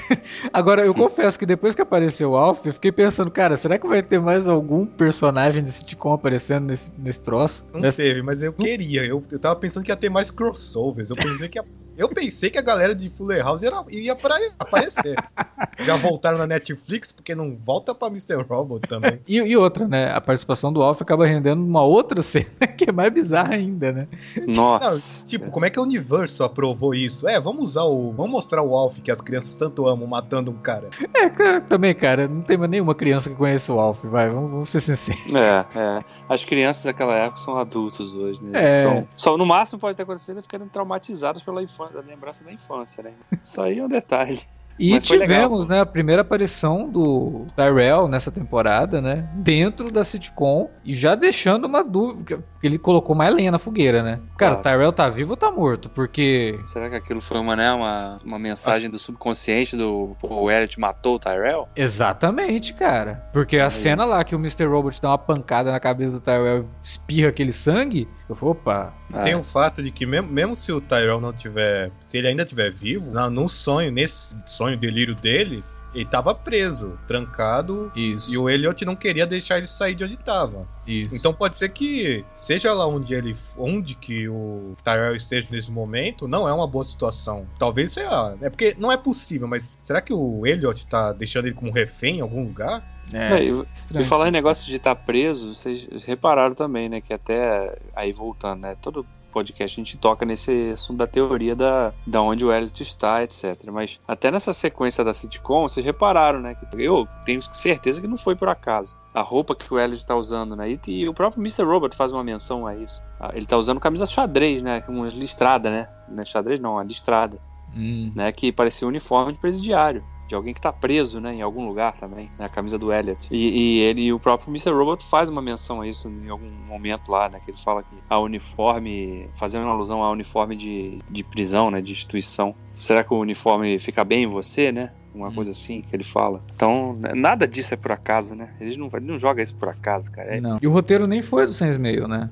Agora, 0.52 0.84
eu 0.84 0.94
confesso 0.94 1.38
que 1.38 1.46
depois 1.46 1.74
que 1.74 1.80
apareceu 1.82 2.32
o 2.32 2.36
Alf, 2.36 2.66
eu 2.66 2.72
fiquei 2.72 2.92
pensando, 2.92 3.30
cara, 3.30 3.56
será 3.56 3.78
que 3.78 3.86
vai 3.86 4.02
ter 4.02 4.20
mais 4.20 4.48
algum 4.48 4.84
personagem 4.84 5.62
de 5.62 5.70
sitcom 5.70 6.12
aparecendo 6.12 6.66
nesse, 6.66 6.92
nesse 6.98 7.22
troço? 7.22 7.66
Não 7.72 7.80
Nessa- 7.80 8.02
teve, 8.02 8.20
mas 8.22 8.42
eu 8.42 8.52
queria. 8.52 9.04
Eu, 9.04 9.22
eu 9.30 9.38
tava 9.38 9.56
pensando 9.56 9.84
que 9.84 9.90
ia 9.90 9.96
ter 9.96 10.10
mais 10.10 10.30
crossovers. 10.30 11.10
Eu 11.10 11.16
pensei 11.16 11.48
que 11.48 11.58
ia, 11.58 11.64
eu 11.96 12.08
pensei 12.08 12.50
que 12.50 12.58
a 12.58 12.62
galera 12.62 12.94
de 12.94 13.08
Fuller 13.10 13.42
House 13.44 13.62
era- 13.62 13.84
iria 13.90 14.14
pra, 14.16 14.36
aparecer. 14.58 15.16
Já 15.80 15.96
voltaram 15.96 16.38
na 16.38 16.46
Netflix, 16.46 17.12
porque 17.12 17.34
não 17.34 17.56
volta 17.56 17.94
pra 17.94 18.08
Mr. 18.08 18.42
Robot 18.48 18.86
também. 18.88 19.20
E, 19.28 19.36
e 19.38 19.56
outra, 19.56 19.86
né? 19.88 20.10
A 20.12 20.20
participação 20.20 20.72
do 20.72 20.82
Alf 20.82 21.00
acaba 21.02 21.26
rendendo 21.26 21.62
uma 21.64 21.82
outra 21.82 22.20
cena 22.22 22.66
que 22.76 22.88
é 22.88 22.92
mais 22.92 23.12
bizarra 23.12 23.54
ainda, 23.54 23.92
né? 23.92 24.08
Nossa. 24.46 25.24
Tipo, 25.26 25.50
como 25.50 25.66
é 25.66 25.70
que 25.70 25.78
o 25.78 25.82
universo 25.82 26.44
aprovou 26.44 26.94
isso? 26.94 27.28
É, 27.28 27.38
vamos 27.40 27.64
usar 27.64 27.84
o. 27.84 28.12
Vamos 28.12 28.32
mostrar 28.32 28.62
o 28.62 28.74
Alf 28.74 28.98
que 29.00 29.10
as 29.10 29.20
crianças 29.20 29.54
tanto 29.56 29.86
amam 29.86 30.06
matando 30.06 30.50
um 30.50 30.56
cara. 30.56 30.88
É, 31.14 31.60
também, 31.60 31.94
cara, 31.94 32.28
não 32.28 32.42
tem 32.42 32.56
mais 32.56 32.70
nenhuma 32.70 32.94
criança 32.94 33.30
que 33.30 33.36
conheça 33.36 33.72
o 33.72 33.80
Alf, 33.80 34.04
vai, 34.04 34.28
vamos, 34.28 34.50
vamos 34.50 34.68
ser 34.68 34.80
sinceros. 34.80 35.22
É, 35.32 35.64
é. 35.78 36.00
As 36.32 36.46
crianças 36.46 36.84
daquela 36.84 37.14
época 37.14 37.40
são 37.40 37.58
adultos 37.58 38.14
hoje, 38.14 38.42
né? 38.42 38.52
É. 38.54 38.80
Então, 38.80 39.08
só 39.14 39.36
no 39.36 39.44
máximo 39.44 39.78
pode 39.78 39.94
ter 39.94 40.04
acontecido 40.04 40.36
eles 40.36 40.46
ficarem 40.46 40.66
traumatizados 40.66 41.42
pela 41.42 41.62
infância, 41.62 42.00
lembrança 42.00 42.42
da 42.42 42.50
infância, 42.50 43.02
né? 43.02 43.12
Isso 43.40 43.60
aí 43.60 43.78
é 43.78 43.84
um 43.84 43.88
detalhe. 43.88 44.40
E 44.78 44.98
tivemos, 45.00 45.66
né, 45.68 45.80
a 45.80 45.86
primeira 45.86 46.22
aparição 46.22 46.88
do 46.88 47.46
Tyrell 47.54 48.08
nessa 48.08 48.30
temporada, 48.30 49.00
né, 49.00 49.28
dentro 49.34 49.90
da 49.90 50.02
sitcom, 50.02 50.68
e 50.84 50.92
já 50.94 51.14
deixando 51.14 51.66
uma 51.66 51.84
dúvida, 51.84 52.18
porque 52.38 52.42
ele 52.66 52.78
colocou 52.78 53.14
mais 53.14 53.34
lenha 53.34 53.50
na 53.50 53.58
fogueira, 53.58 54.02
né? 54.02 54.20
Cara, 54.36 54.54
Claro. 54.54 54.58
o 54.58 54.62
Tyrell 54.62 54.92
tá 54.92 55.08
vivo 55.08 55.32
ou 55.32 55.36
tá 55.36 55.50
morto? 55.50 55.88
Porque 55.90 56.58
Será 56.66 56.88
que 56.88 56.96
aquilo 56.96 57.20
foi 57.20 57.38
uma, 57.38 57.54
né, 57.54 57.70
uma, 57.72 58.18
uma 58.24 58.38
mensagem 58.38 58.88
do 58.90 58.98
subconsciente 58.98 59.76
do 59.76 60.16
o 60.22 60.50
Elliot 60.50 60.78
matou 60.80 61.16
o 61.16 61.18
Tyrell? 61.18 61.68
Exatamente, 61.76 62.74
cara. 62.74 63.24
Porque 63.32 63.58
a 63.58 63.64
Aí. 63.64 63.70
cena 63.70 64.04
lá 64.04 64.22
que 64.24 64.34
o 64.34 64.38
Mr. 64.38 64.64
Robot 64.66 65.00
dá 65.00 65.10
uma 65.10 65.18
pancada 65.18 65.70
na 65.70 65.78
cabeça 65.80 66.16
do 66.18 66.22
Tyrell 66.22 66.62
e 66.62 66.66
espirra 66.82 67.28
aquele 67.28 67.52
sangue, 67.52 68.08
eu 68.32 68.36
falei, 68.36 68.52
opa, 68.52 68.94
Tem 69.22 69.34
Ah, 69.34 69.38
o 69.38 69.44
fato 69.44 69.82
de 69.82 69.90
que, 69.90 70.04
mesmo, 70.06 70.28
mesmo 70.28 70.56
se 70.56 70.72
o 70.72 70.80
Tyrell 70.80 71.20
não 71.20 71.32
tiver. 71.32 71.90
Se 72.00 72.18
ele 72.18 72.28
ainda 72.28 72.44
tiver 72.44 72.70
vivo, 72.70 73.12
na, 73.12 73.28
no 73.30 73.48
sonho, 73.48 73.90
nesse 73.92 74.36
sonho 74.46 74.76
delírio 74.76 75.14
dele, 75.14 75.62
ele 75.94 76.06
tava 76.06 76.34
preso, 76.34 76.98
trancado. 77.06 77.92
isso. 77.94 78.32
E 78.32 78.38
o 78.38 78.48
Elliot 78.48 78.84
não 78.84 78.96
queria 78.96 79.26
deixar 79.26 79.58
ele 79.58 79.66
sair 79.66 79.94
de 79.94 80.04
onde 80.04 80.16
tava. 80.16 80.66
Isso. 80.86 81.14
Então 81.14 81.32
pode 81.34 81.56
ser 81.56 81.68
que, 81.68 82.24
seja 82.34 82.72
lá 82.72 82.86
onde 82.86 83.14
ele. 83.14 83.34
onde 83.58 83.94
que 83.94 84.28
o 84.28 84.74
Tyrell 84.82 85.14
esteja 85.14 85.48
nesse 85.50 85.70
momento, 85.70 86.26
não 86.26 86.48
é 86.48 86.52
uma 86.52 86.66
boa 86.66 86.84
situação. 86.84 87.46
Talvez 87.58 87.92
seja. 87.92 88.36
É 88.40 88.48
porque 88.48 88.74
não 88.78 88.90
é 88.90 88.96
possível, 88.96 89.46
mas 89.46 89.78
será 89.82 90.00
que 90.00 90.12
o 90.14 90.46
Elliot 90.46 90.86
tá 90.86 91.12
deixando 91.12 91.46
ele 91.46 91.54
como 91.54 91.70
refém 91.70 92.18
em 92.18 92.20
algum 92.22 92.42
lugar? 92.42 92.82
É, 93.12 93.34
É, 93.34 93.64
estranho 93.72 94.02
E 94.02 94.04
falar 94.04 94.28
em 94.28 94.32
negócio 94.32 94.66
de 94.66 94.76
estar 94.76 94.94
preso, 94.94 95.54
vocês 95.54 95.86
repararam 96.04 96.54
também, 96.54 96.88
né? 96.88 97.00
Que 97.00 97.12
até 97.12 97.78
aí 97.94 98.12
voltando, 98.12 98.60
né? 98.60 98.76
Todo 98.80 99.06
podcast 99.32 99.80
a 99.80 99.82
gente 99.82 99.96
toca 99.96 100.26
nesse 100.26 100.72
assunto 100.74 100.98
da 100.98 101.06
teoria 101.06 101.56
da, 101.56 101.92
da 102.06 102.20
onde 102.20 102.44
o 102.44 102.52
Elliot 102.52 102.82
está, 102.82 103.22
etc. 103.24 103.56
Mas 103.72 103.98
até 104.06 104.30
nessa 104.30 104.52
sequência 104.52 105.02
da 105.02 105.14
sitcom, 105.14 105.62
vocês 105.62 105.84
repararam, 105.84 106.40
né? 106.40 106.54
Que 106.54 106.82
eu 106.82 107.08
tenho 107.24 107.40
certeza 107.54 108.00
que 108.00 108.06
não 108.06 108.18
foi 108.18 108.36
por 108.36 108.48
acaso. 108.48 108.96
A 109.14 109.22
roupa 109.22 109.54
que 109.54 109.72
o 109.72 109.78
Elliot 109.78 109.98
está 109.98 110.14
usando, 110.14 110.54
né? 110.54 110.70
E, 110.70 110.80
e 110.86 111.08
o 111.08 111.14
próprio 111.14 111.40
Mr. 111.40 111.64
Robot 111.64 111.96
faz 111.96 112.12
uma 112.12 112.22
menção 112.22 112.66
a 112.66 112.76
isso. 112.76 113.02
Ah, 113.18 113.30
Ele 113.34 113.46
tá 113.46 113.56
usando 113.56 113.80
camisa 113.80 114.06
xadrez, 114.06 114.62
né? 114.62 114.82
Uma 114.88 115.08
listrada, 115.08 115.70
né? 115.70 115.88
Não 116.08 116.22
é 116.22 116.26
xadrez, 116.26 116.60
não, 116.60 116.78
a 116.78 116.84
listrada 116.84 117.38
Hum. 117.74 118.12
né, 118.14 118.30
que 118.32 118.52
parecia 118.52 118.86
um 118.86 118.90
uniforme 118.90 119.32
de 119.32 119.38
presidiário, 119.38 120.04
de 120.32 120.36
alguém 120.36 120.54
que 120.54 120.60
tá 120.62 120.72
preso, 120.72 121.20
né, 121.20 121.34
em 121.34 121.42
algum 121.42 121.66
lugar 121.66 121.92
também, 121.98 122.30
na 122.38 122.48
camisa 122.48 122.78
do 122.78 122.90
Elliot. 122.90 123.28
E, 123.30 123.36
e 123.36 123.80
ele 123.82 124.00
e 124.02 124.12
o 124.14 124.18
próprio 124.18 124.50
Mr. 124.50 124.70
Robot 124.72 125.04
faz 125.04 125.28
uma 125.28 125.42
menção 125.42 125.82
a 125.82 125.86
isso 125.86 126.08
em 126.08 126.28
algum 126.30 126.48
momento 126.50 127.10
lá, 127.12 127.28
né, 127.28 127.38
que 127.44 127.50
ele 127.50 127.58
fala 127.58 127.82
que 127.82 128.02
a 128.08 128.18
uniforme, 128.18 129.28
fazendo 129.34 129.64
uma 129.64 129.74
alusão 129.74 130.02
ao 130.02 130.12
uniforme 130.12 130.56
de, 130.56 131.00
de 131.08 131.22
prisão, 131.22 131.70
né, 131.70 131.82
de 131.82 131.92
instituição. 131.92 132.54
Será 132.74 133.04
que 133.04 133.12
o 133.12 133.18
uniforme 133.20 133.78
fica 133.78 134.02
bem 134.02 134.24
em 134.24 134.26
você, 134.26 134.72
né? 134.72 134.90
Uma 135.14 135.28
Hum. 135.28 135.34
coisa 135.34 135.50
assim 135.50 135.82
que 135.82 135.94
ele 135.94 136.02
fala. 136.02 136.40
Então, 136.54 136.98
nada 137.14 137.46
disso 137.46 137.74
é 137.74 137.76
por 137.76 137.92
acaso, 137.92 138.34
né? 138.34 138.54
Eles 138.58 138.78
não, 138.78 138.88
ele 138.94 139.04
não 139.04 139.18
joga 139.18 139.42
isso 139.42 139.54
por 139.54 139.68
acaso, 139.68 140.10
cara. 140.10 140.36
É- 140.36 140.40
Não. 140.40 140.56
E 140.62 140.66
o 140.66 140.70
roteiro 140.70 141.06
nem 141.06 141.20
foi 141.20 141.46
do 141.46 141.52
Sam 141.52 141.78
Meio, 141.78 142.08
né? 142.08 142.30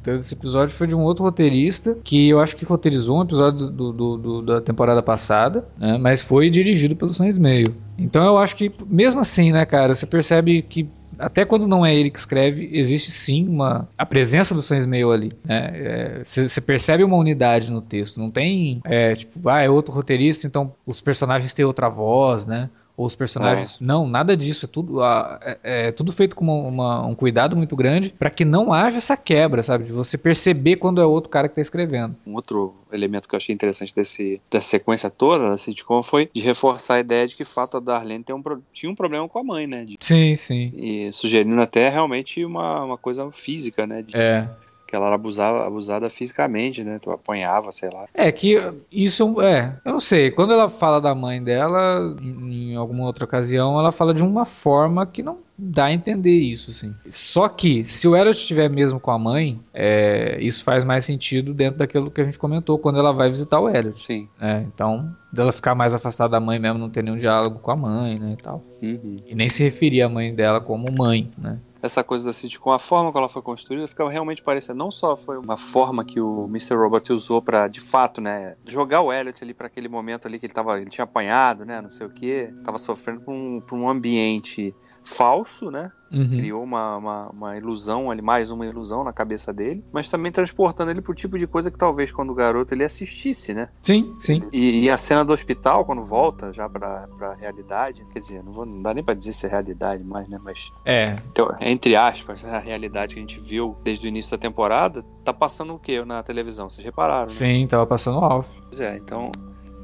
Roteiro 0.00 0.18
desse 0.18 0.34
episódio 0.34 0.74
foi 0.74 0.86
de 0.86 0.94
um 0.94 1.00
outro 1.02 1.22
roteirista 1.24 1.94
que 2.02 2.30
eu 2.30 2.40
acho 2.40 2.56
que 2.56 2.64
roteirizou 2.64 3.18
um 3.18 3.22
episódio 3.22 3.68
do, 3.68 3.92
do- 3.92 4.16
do- 4.16 4.42
da 4.42 4.60
temporada 4.60 5.02
passada, 5.02 5.62
né? 5.76 5.98
Mas 5.98 6.22
foi 6.22 6.48
dirigido 6.48 6.96
pelo 6.96 7.12
Sam 7.12 7.28
Meio. 7.38 7.74
Então 7.98 8.24
eu 8.24 8.38
acho 8.38 8.56
que, 8.56 8.72
mesmo 8.86 9.20
assim, 9.20 9.52
né, 9.52 9.66
cara, 9.66 9.94
você 9.94 10.06
percebe 10.06 10.62
que 10.62 10.88
até 11.18 11.44
quando 11.44 11.66
não 11.66 11.84
é 11.84 11.94
ele 11.94 12.10
que 12.10 12.18
escreve, 12.18 12.70
existe 12.72 13.10
sim 13.10 13.46
uma 13.46 13.86
a 13.98 14.06
presença 14.06 14.54
do 14.54 14.62
Sam 14.62 14.86
Meio 14.88 15.12
ali. 15.12 15.32
né? 15.44 15.70
É, 15.74 16.24
Você 16.24 16.48
você 16.48 16.60
percebe 16.62 17.04
uma 17.04 17.16
unidade 17.18 17.70
no 17.70 17.82
texto. 17.82 18.18
Não 18.18 18.30
tem, 18.30 18.80
é, 18.84 19.14
tipo, 19.14 19.46
ah, 19.50 19.60
é 19.60 19.68
outro 19.68 19.92
roteirista, 19.92 20.46
então 20.46 20.72
os 20.86 21.02
personagens 21.02 21.52
têm 21.52 21.64
outra 21.66 21.90
voz, 21.90 22.46
né? 22.46 22.70
Os 23.04 23.14
personagens. 23.16 23.78
Não, 23.80 24.06
nada 24.08 24.36
disso. 24.36 24.66
É 24.66 24.68
tudo, 24.68 25.02
é, 25.02 25.58
é 25.62 25.92
tudo 25.92 26.12
feito 26.12 26.36
com 26.36 26.44
uma- 26.44 26.68
uma- 26.68 27.06
um 27.06 27.14
cuidado 27.14 27.56
muito 27.56 27.74
grande 27.76 28.10
para 28.18 28.30
que 28.30 28.44
não 28.44 28.72
haja 28.72 28.98
essa 28.98 29.16
quebra, 29.16 29.62
sabe? 29.62 29.84
De 29.84 29.92
você 29.92 30.18
perceber 30.18 30.76
quando 30.76 31.00
é 31.00 31.06
outro 31.06 31.30
cara 31.30 31.48
que 31.48 31.54
tá 31.54 31.60
escrevendo. 31.60 32.14
Um 32.26 32.34
outro 32.34 32.74
elemento 32.92 33.28
que 33.28 33.34
eu 33.34 33.38
achei 33.38 33.54
interessante 33.54 33.94
desse, 33.94 34.40
dessa 34.50 34.66
sequência 34.68 35.08
toda 35.08 35.48
da 35.48 35.56
sitcom 35.56 36.02
foi 36.02 36.28
de 36.34 36.40
reforçar 36.40 36.94
a 36.96 37.00
ideia 37.00 37.26
de 37.26 37.36
que 37.36 37.42
o 37.42 37.46
fato 37.46 37.80
da 37.80 37.92
Darlene 37.94 38.24
ter 38.24 38.32
um, 38.32 38.42
tinha 38.72 38.90
um 38.90 38.94
problema 38.94 39.28
com 39.28 39.38
a 39.38 39.44
mãe, 39.44 39.66
né? 39.66 39.84
De- 39.84 39.96
Sim, 40.00 40.36
sim. 40.36 40.72
e 40.76 41.12
sugerindo 41.12 41.60
até 41.62 41.88
realmente 41.88 42.44
uma, 42.44 42.84
uma 42.84 42.98
coisa 42.98 43.30
física, 43.32 43.86
né? 43.86 44.02
De- 44.02 44.16
É. 44.16 44.48
Que 44.86 44.96
ela 44.96 45.06
era 45.06 45.14
abusava, 45.14 45.64
abusada 45.64 46.10
fisicamente, 46.10 46.82
né? 46.82 46.98
Tu 47.00 47.12
apanhava, 47.12 47.70
sei 47.70 47.88
lá. 47.90 48.06
É 48.12 48.32
que 48.32 48.56
isso 48.90 49.40
é. 49.40 49.76
Eu 49.84 49.92
não 49.92 50.00
sei. 50.00 50.32
Quando 50.32 50.52
ela 50.52 50.68
fala 50.68 51.00
da 51.00 51.14
mãe 51.14 51.40
dela, 51.40 52.16
em 52.20 52.69
alguma 52.80 53.04
outra 53.04 53.24
ocasião, 53.24 53.78
ela 53.78 53.92
fala 53.92 54.14
de 54.14 54.22
uma 54.22 54.44
forma 54.44 55.06
que 55.06 55.22
não 55.22 55.38
dá 55.60 55.86
a 55.86 55.92
entender 55.92 56.30
isso, 56.30 56.70
assim. 56.70 56.94
Só 57.10 57.48
que, 57.48 57.84
se 57.84 58.08
o 58.08 58.16
Elliot 58.16 58.38
estiver 58.38 58.70
mesmo 58.70 58.98
com 58.98 59.10
a 59.10 59.18
mãe, 59.18 59.60
é, 59.74 60.38
isso 60.40 60.64
faz 60.64 60.84
mais 60.84 61.04
sentido 61.04 61.52
dentro 61.52 61.78
daquilo 61.78 62.10
que 62.10 62.20
a 62.20 62.24
gente 62.24 62.38
comentou 62.38 62.78
quando 62.78 62.98
ela 62.98 63.12
vai 63.12 63.28
visitar 63.28 63.60
o 63.60 63.68
Elliot. 63.68 64.04
Sim. 64.04 64.28
né? 64.40 64.66
então, 64.66 65.14
dela 65.32 65.52
ficar 65.52 65.74
mais 65.74 65.92
afastada 65.92 66.30
da 66.30 66.40
mãe 66.40 66.58
mesmo, 66.58 66.78
não 66.78 66.88
ter 66.88 67.02
nenhum 67.02 67.16
diálogo 67.16 67.58
com 67.58 67.70
a 67.70 67.76
mãe, 67.76 68.18
né, 68.18 68.36
e 68.38 68.42
tal. 68.42 68.64
Uhum. 68.82 69.18
E 69.26 69.34
nem 69.34 69.48
se 69.48 69.62
referir 69.62 70.02
à 70.02 70.08
mãe 70.08 70.34
dela 70.34 70.60
como 70.60 70.90
mãe, 70.90 71.30
né? 71.36 71.58
essa 71.82 72.04
coisa 72.04 72.26
da 72.26 72.32
sitcom, 72.32 72.70
a 72.70 72.78
forma 72.78 73.10
que 73.10 73.18
ela 73.18 73.28
foi 73.28 73.42
construída, 73.42 73.86
ficava 73.86 74.10
realmente 74.10 74.42
parecendo. 74.42 74.78
Não 74.78 74.90
só 74.90 75.16
foi 75.16 75.38
uma 75.38 75.56
forma 75.56 76.04
que 76.04 76.20
o 76.20 76.44
Mr. 76.46 76.74
Robot 76.74 77.12
usou 77.12 77.40
pra, 77.40 77.68
de 77.68 77.80
fato, 77.80 78.20
né, 78.20 78.56
jogar 78.66 79.00
o 79.00 79.12
Elliot 79.12 79.42
ali 79.42 79.54
pra 79.54 79.66
aquele 79.66 79.88
momento 79.88 80.26
ali 80.26 80.38
que 80.38 80.46
ele 80.46 80.52
tava, 80.52 80.78
ele 80.78 80.90
tinha 80.90 81.04
apanhado, 81.04 81.64
né, 81.64 81.80
não 81.80 81.88
sei 81.90 82.06
o 82.06 82.10
que, 82.10 82.52
tava 82.64 82.78
sofrendo 82.78 83.20
por 83.20 83.32
um, 83.32 83.60
por 83.60 83.78
um 83.78 83.88
ambiente 83.88 84.74
falso, 85.04 85.70
né, 85.70 85.90
Uhum. 86.12 86.28
criou 86.28 86.64
uma, 86.64 86.96
uma, 86.96 87.30
uma 87.30 87.56
ilusão 87.56 88.10
ali, 88.10 88.20
mais 88.20 88.50
uma 88.50 88.66
ilusão 88.66 89.04
na 89.04 89.12
cabeça 89.12 89.52
dele, 89.52 89.84
mas 89.92 90.10
também 90.10 90.32
transportando 90.32 90.90
ele 90.90 91.00
pro 91.00 91.14
tipo 91.14 91.38
de 91.38 91.46
coisa 91.46 91.70
que 91.70 91.78
talvez 91.78 92.10
quando 92.10 92.30
o 92.30 92.34
garoto 92.34 92.74
ele 92.74 92.82
assistisse, 92.82 93.54
né. 93.54 93.68
Sim, 93.80 94.16
sim. 94.18 94.40
E, 94.52 94.82
e 94.84 94.90
a 94.90 94.98
cena 94.98 95.24
do 95.24 95.32
hospital, 95.32 95.84
quando 95.84 96.02
volta 96.02 96.52
já 96.52 96.68
pra, 96.68 97.06
pra 97.16 97.34
realidade, 97.34 98.04
quer 98.12 98.18
dizer, 98.18 98.42
não, 98.42 98.52
vou, 98.52 98.66
não 98.66 98.82
dá 98.82 98.92
nem 98.92 99.04
pra 99.04 99.14
dizer 99.14 99.32
se 99.32 99.46
é 99.46 99.48
realidade 99.48 100.02
mais, 100.02 100.28
né, 100.28 100.36
mas 100.42 100.72
É. 100.84 101.14
então, 101.30 101.48
entre 101.60 101.94
aspas, 101.94 102.44
a 102.44 102.58
realidade 102.58 103.14
que 103.14 103.20
a 103.20 103.22
gente 103.22 103.38
viu 103.40 103.76
desde 103.84 104.06
o 104.06 104.08
início 104.08 104.32
da 104.32 104.38
temporada, 104.38 105.04
tá 105.24 105.32
passando 105.32 105.74
o 105.74 105.78
que 105.78 106.04
na 106.04 106.22
televisão? 106.24 106.68
Vocês 106.68 106.84
repararam, 106.84 107.20
né? 107.26 107.26
Sim, 107.26 107.66
tava 107.68 107.86
passando 107.86 108.18
o 108.18 108.24
Alf. 108.24 108.48
Pois 108.68 108.80
é, 108.80 108.96
então 108.96 109.30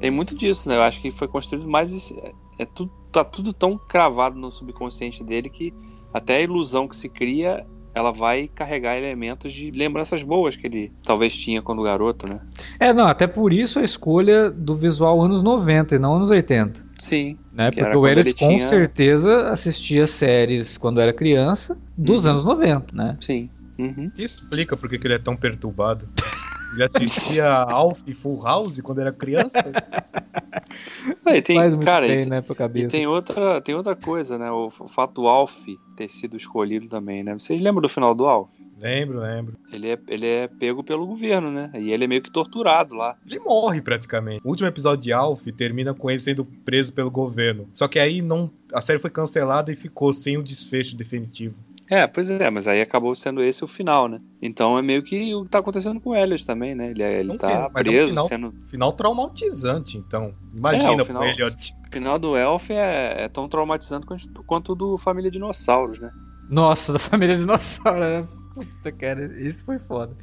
tem 0.01 0.11
muito 0.11 0.35
disso, 0.35 0.67
né? 0.67 0.75
Eu 0.75 0.81
acho 0.81 0.99
que 1.01 1.09
foi 1.09 1.27
construído 1.29 1.67
mais. 1.69 1.93
esse- 1.93 2.21
É, 2.59 2.65
tudo, 2.65 2.91
tá 3.11 3.23
tudo 3.23 3.53
tão 3.53 3.77
cravado 3.77 4.37
no 4.37 4.51
subconsciente 4.51 5.23
dele 5.23 5.49
que 5.49 5.73
até 6.13 6.37
a 6.37 6.41
ilusão 6.41 6.87
que 6.87 6.95
se 6.95 7.09
cria. 7.09 7.65
Ela 7.95 8.11
vai 8.11 8.47
carregar 8.47 8.95
elementos 8.95 9.51
de 9.51 9.71
lembranças 9.71 10.21
boas 10.21 10.55
que 10.55 10.67
ele 10.67 10.91
talvez 11.01 11.35
tinha 11.35 11.63
quando 11.63 11.81
garoto, 11.81 12.27
né? 12.27 12.39
É, 12.79 12.93
não, 12.93 13.07
até 13.07 13.25
por 13.25 13.51
isso 13.51 13.79
a 13.79 13.83
escolha 13.83 14.51
do 14.51 14.75
visual 14.75 15.19
anos 15.19 15.41
90 15.41 15.95
e 15.95 15.99
não 15.99 16.15
anos 16.15 16.29
80. 16.29 16.85
Sim. 16.99 17.39
Né? 17.51 17.71
Porque 17.71 17.97
o 17.97 18.07
ele 18.07 18.23
com 18.33 18.49
tinha- 18.49 18.59
certeza 18.59 19.49
assistia 19.49 20.05
séries 20.05 20.77
quando 20.77 21.01
era 21.01 21.11
criança 21.11 21.75
dos 21.97 22.25
Uhum. 22.25 22.31
anos 22.33 22.43
90, 22.45 22.95
né? 22.95 23.17
Sim. 23.19 23.49
Uhum. 23.79 24.11
Que 24.11 24.21
explica 24.23 24.77
por 24.77 24.87
que 24.89 24.99
ele 25.07 25.15
é 25.15 25.19
tão 25.19 25.35
perturbado. 25.35 26.07
Ele 26.71 26.83
assistia 26.83 27.47
Alf 27.69 27.99
e 28.05 28.13
Full 28.13 28.43
House 28.43 28.79
quando 28.81 29.01
era 29.01 29.11
criança. 29.11 29.71
Aí 31.25 31.41
tem, 31.41 31.57
Faz 31.57 31.73
muito 31.73 31.85
cara, 31.85 32.07
bem, 32.07 32.23
e, 32.23 32.29
né, 32.29 32.41
pra 32.41 32.53
e 32.53 32.57
cabeça. 32.57 32.89
tem 32.89 33.07
outra, 33.07 33.61
tem 33.61 33.75
outra 33.75 33.95
coisa, 33.95 34.37
né? 34.37 34.51
O, 34.51 34.69
fato 34.69 35.21
do 35.21 35.27
Alf 35.27 35.65
ter 35.95 36.07
sido 36.07 36.37
escolhido 36.37 36.87
também, 36.87 37.23
né? 37.23 37.33
Vocês 37.33 37.61
lembram 37.61 37.81
do 37.81 37.89
final 37.89 38.13
do 38.13 38.25
Alf? 38.25 38.55
lembro, 38.79 39.19
lembro. 39.19 39.57
Ele 39.71 39.91
é, 39.91 39.99
ele 40.07 40.27
é 40.27 40.47
pego 40.47 40.83
pelo 40.83 41.07
governo, 41.07 41.51
né? 41.51 41.71
E 41.75 41.91
ele 41.91 42.03
é 42.03 42.07
meio 42.07 42.21
que 42.21 42.31
torturado 42.31 42.95
lá. 42.95 43.17
Ele 43.25 43.39
morre 43.39 43.81
praticamente. 43.81 44.41
O 44.43 44.49
último 44.49 44.67
episódio 44.67 45.03
de 45.03 45.11
Alf 45.11 45.47
termina 45.47 45.93
com 45.93 46.09
ele 46.09 46.19
sendo 46.19 46.45
preso 46.63 46.93
pelo 46.93 47.09
governo. 47.09 47.67
Só 47.73 47.87
que 47.87 47.99
aí 47.99 48.21
não, 48.21 48.51
a 48.73 48.81
série 48.81 48.99
foi 48.99 49.09
cancelada 49.09 49.71
e 49.71 49.75
ficou 49.75 50.13
sem 50.13 50.37
o 50.37 50.43
desfecho 50.43 50.95
definitivo. 50.95 51.57
É, 51.89 52.05
pois 52.05 52.29
é, 52.29 52.49
mas 52.49 52.67
aí 52.67 52.81
acabou 52.81 53.15
sendo 53.15 53.41
esse 53.41 53.63
o 53.63 53.67
final, 53.67 54.07
né? 54.09 54.17
Então 54.41 54.77
é 54.77 54.81
meio 54.81 55.01
que 55.01 55.33
o 55.33 55.43
que 55.45 55.49
tá 55.49 55.59
acontecendo 55.59 56.01
com 56.01 56.09
o 56.09 56.15
Elliot 56.15 56.45
também, 56.45 56.75
né? 56.75 56.91
Ele, 56.91 57.01
é- 57.01 57.19
ele 57.19 57.29
Não 57.29 57.37
tá 57.37 57.47
sei, 57.47 57.55
mas 57.55 57.65
é 57.65 57.67
um 57.69 57.71
preso, 57.73 58.07
final- 58.09 58.27
sendo. 58.27 58.53
Final 58.67 58.93
traumatizante, 58.93 59.97
então. 59.97 60.31
Imagina 60.53 60.91
É, 60.91 61.01
o 61.01 61.05
final- 61.05 61.21
pro 61.21 61.29
Elliot. 61.31 61.73
O 61.89 61.93
final 61.93 62.19
do 62.19 62.35
Elf 62.37 62.69
é, 62.71 63.23
é 63.25 63.29
tão 63.29 63.47
traumatizante 63.47 64.05
quanto, 64.05 64.43
quanto 64.45 64.71
o 64.73 64.75
do 64.75 64.97
Família 64.97 65.31
Dinossauros, 65.31 65.99
né? 65.99 66.11
Nossa, 66.49 66.93
da 66.93 66.99
família 66.99 67.35
dinossauro, 67.35 67.99
né? 67.99 68.27
Puta, 68.57 68.91
cara, 68.91 69.31
isso 69.41 69.63
foi 69.65 69.77
foda. 69.79 70.17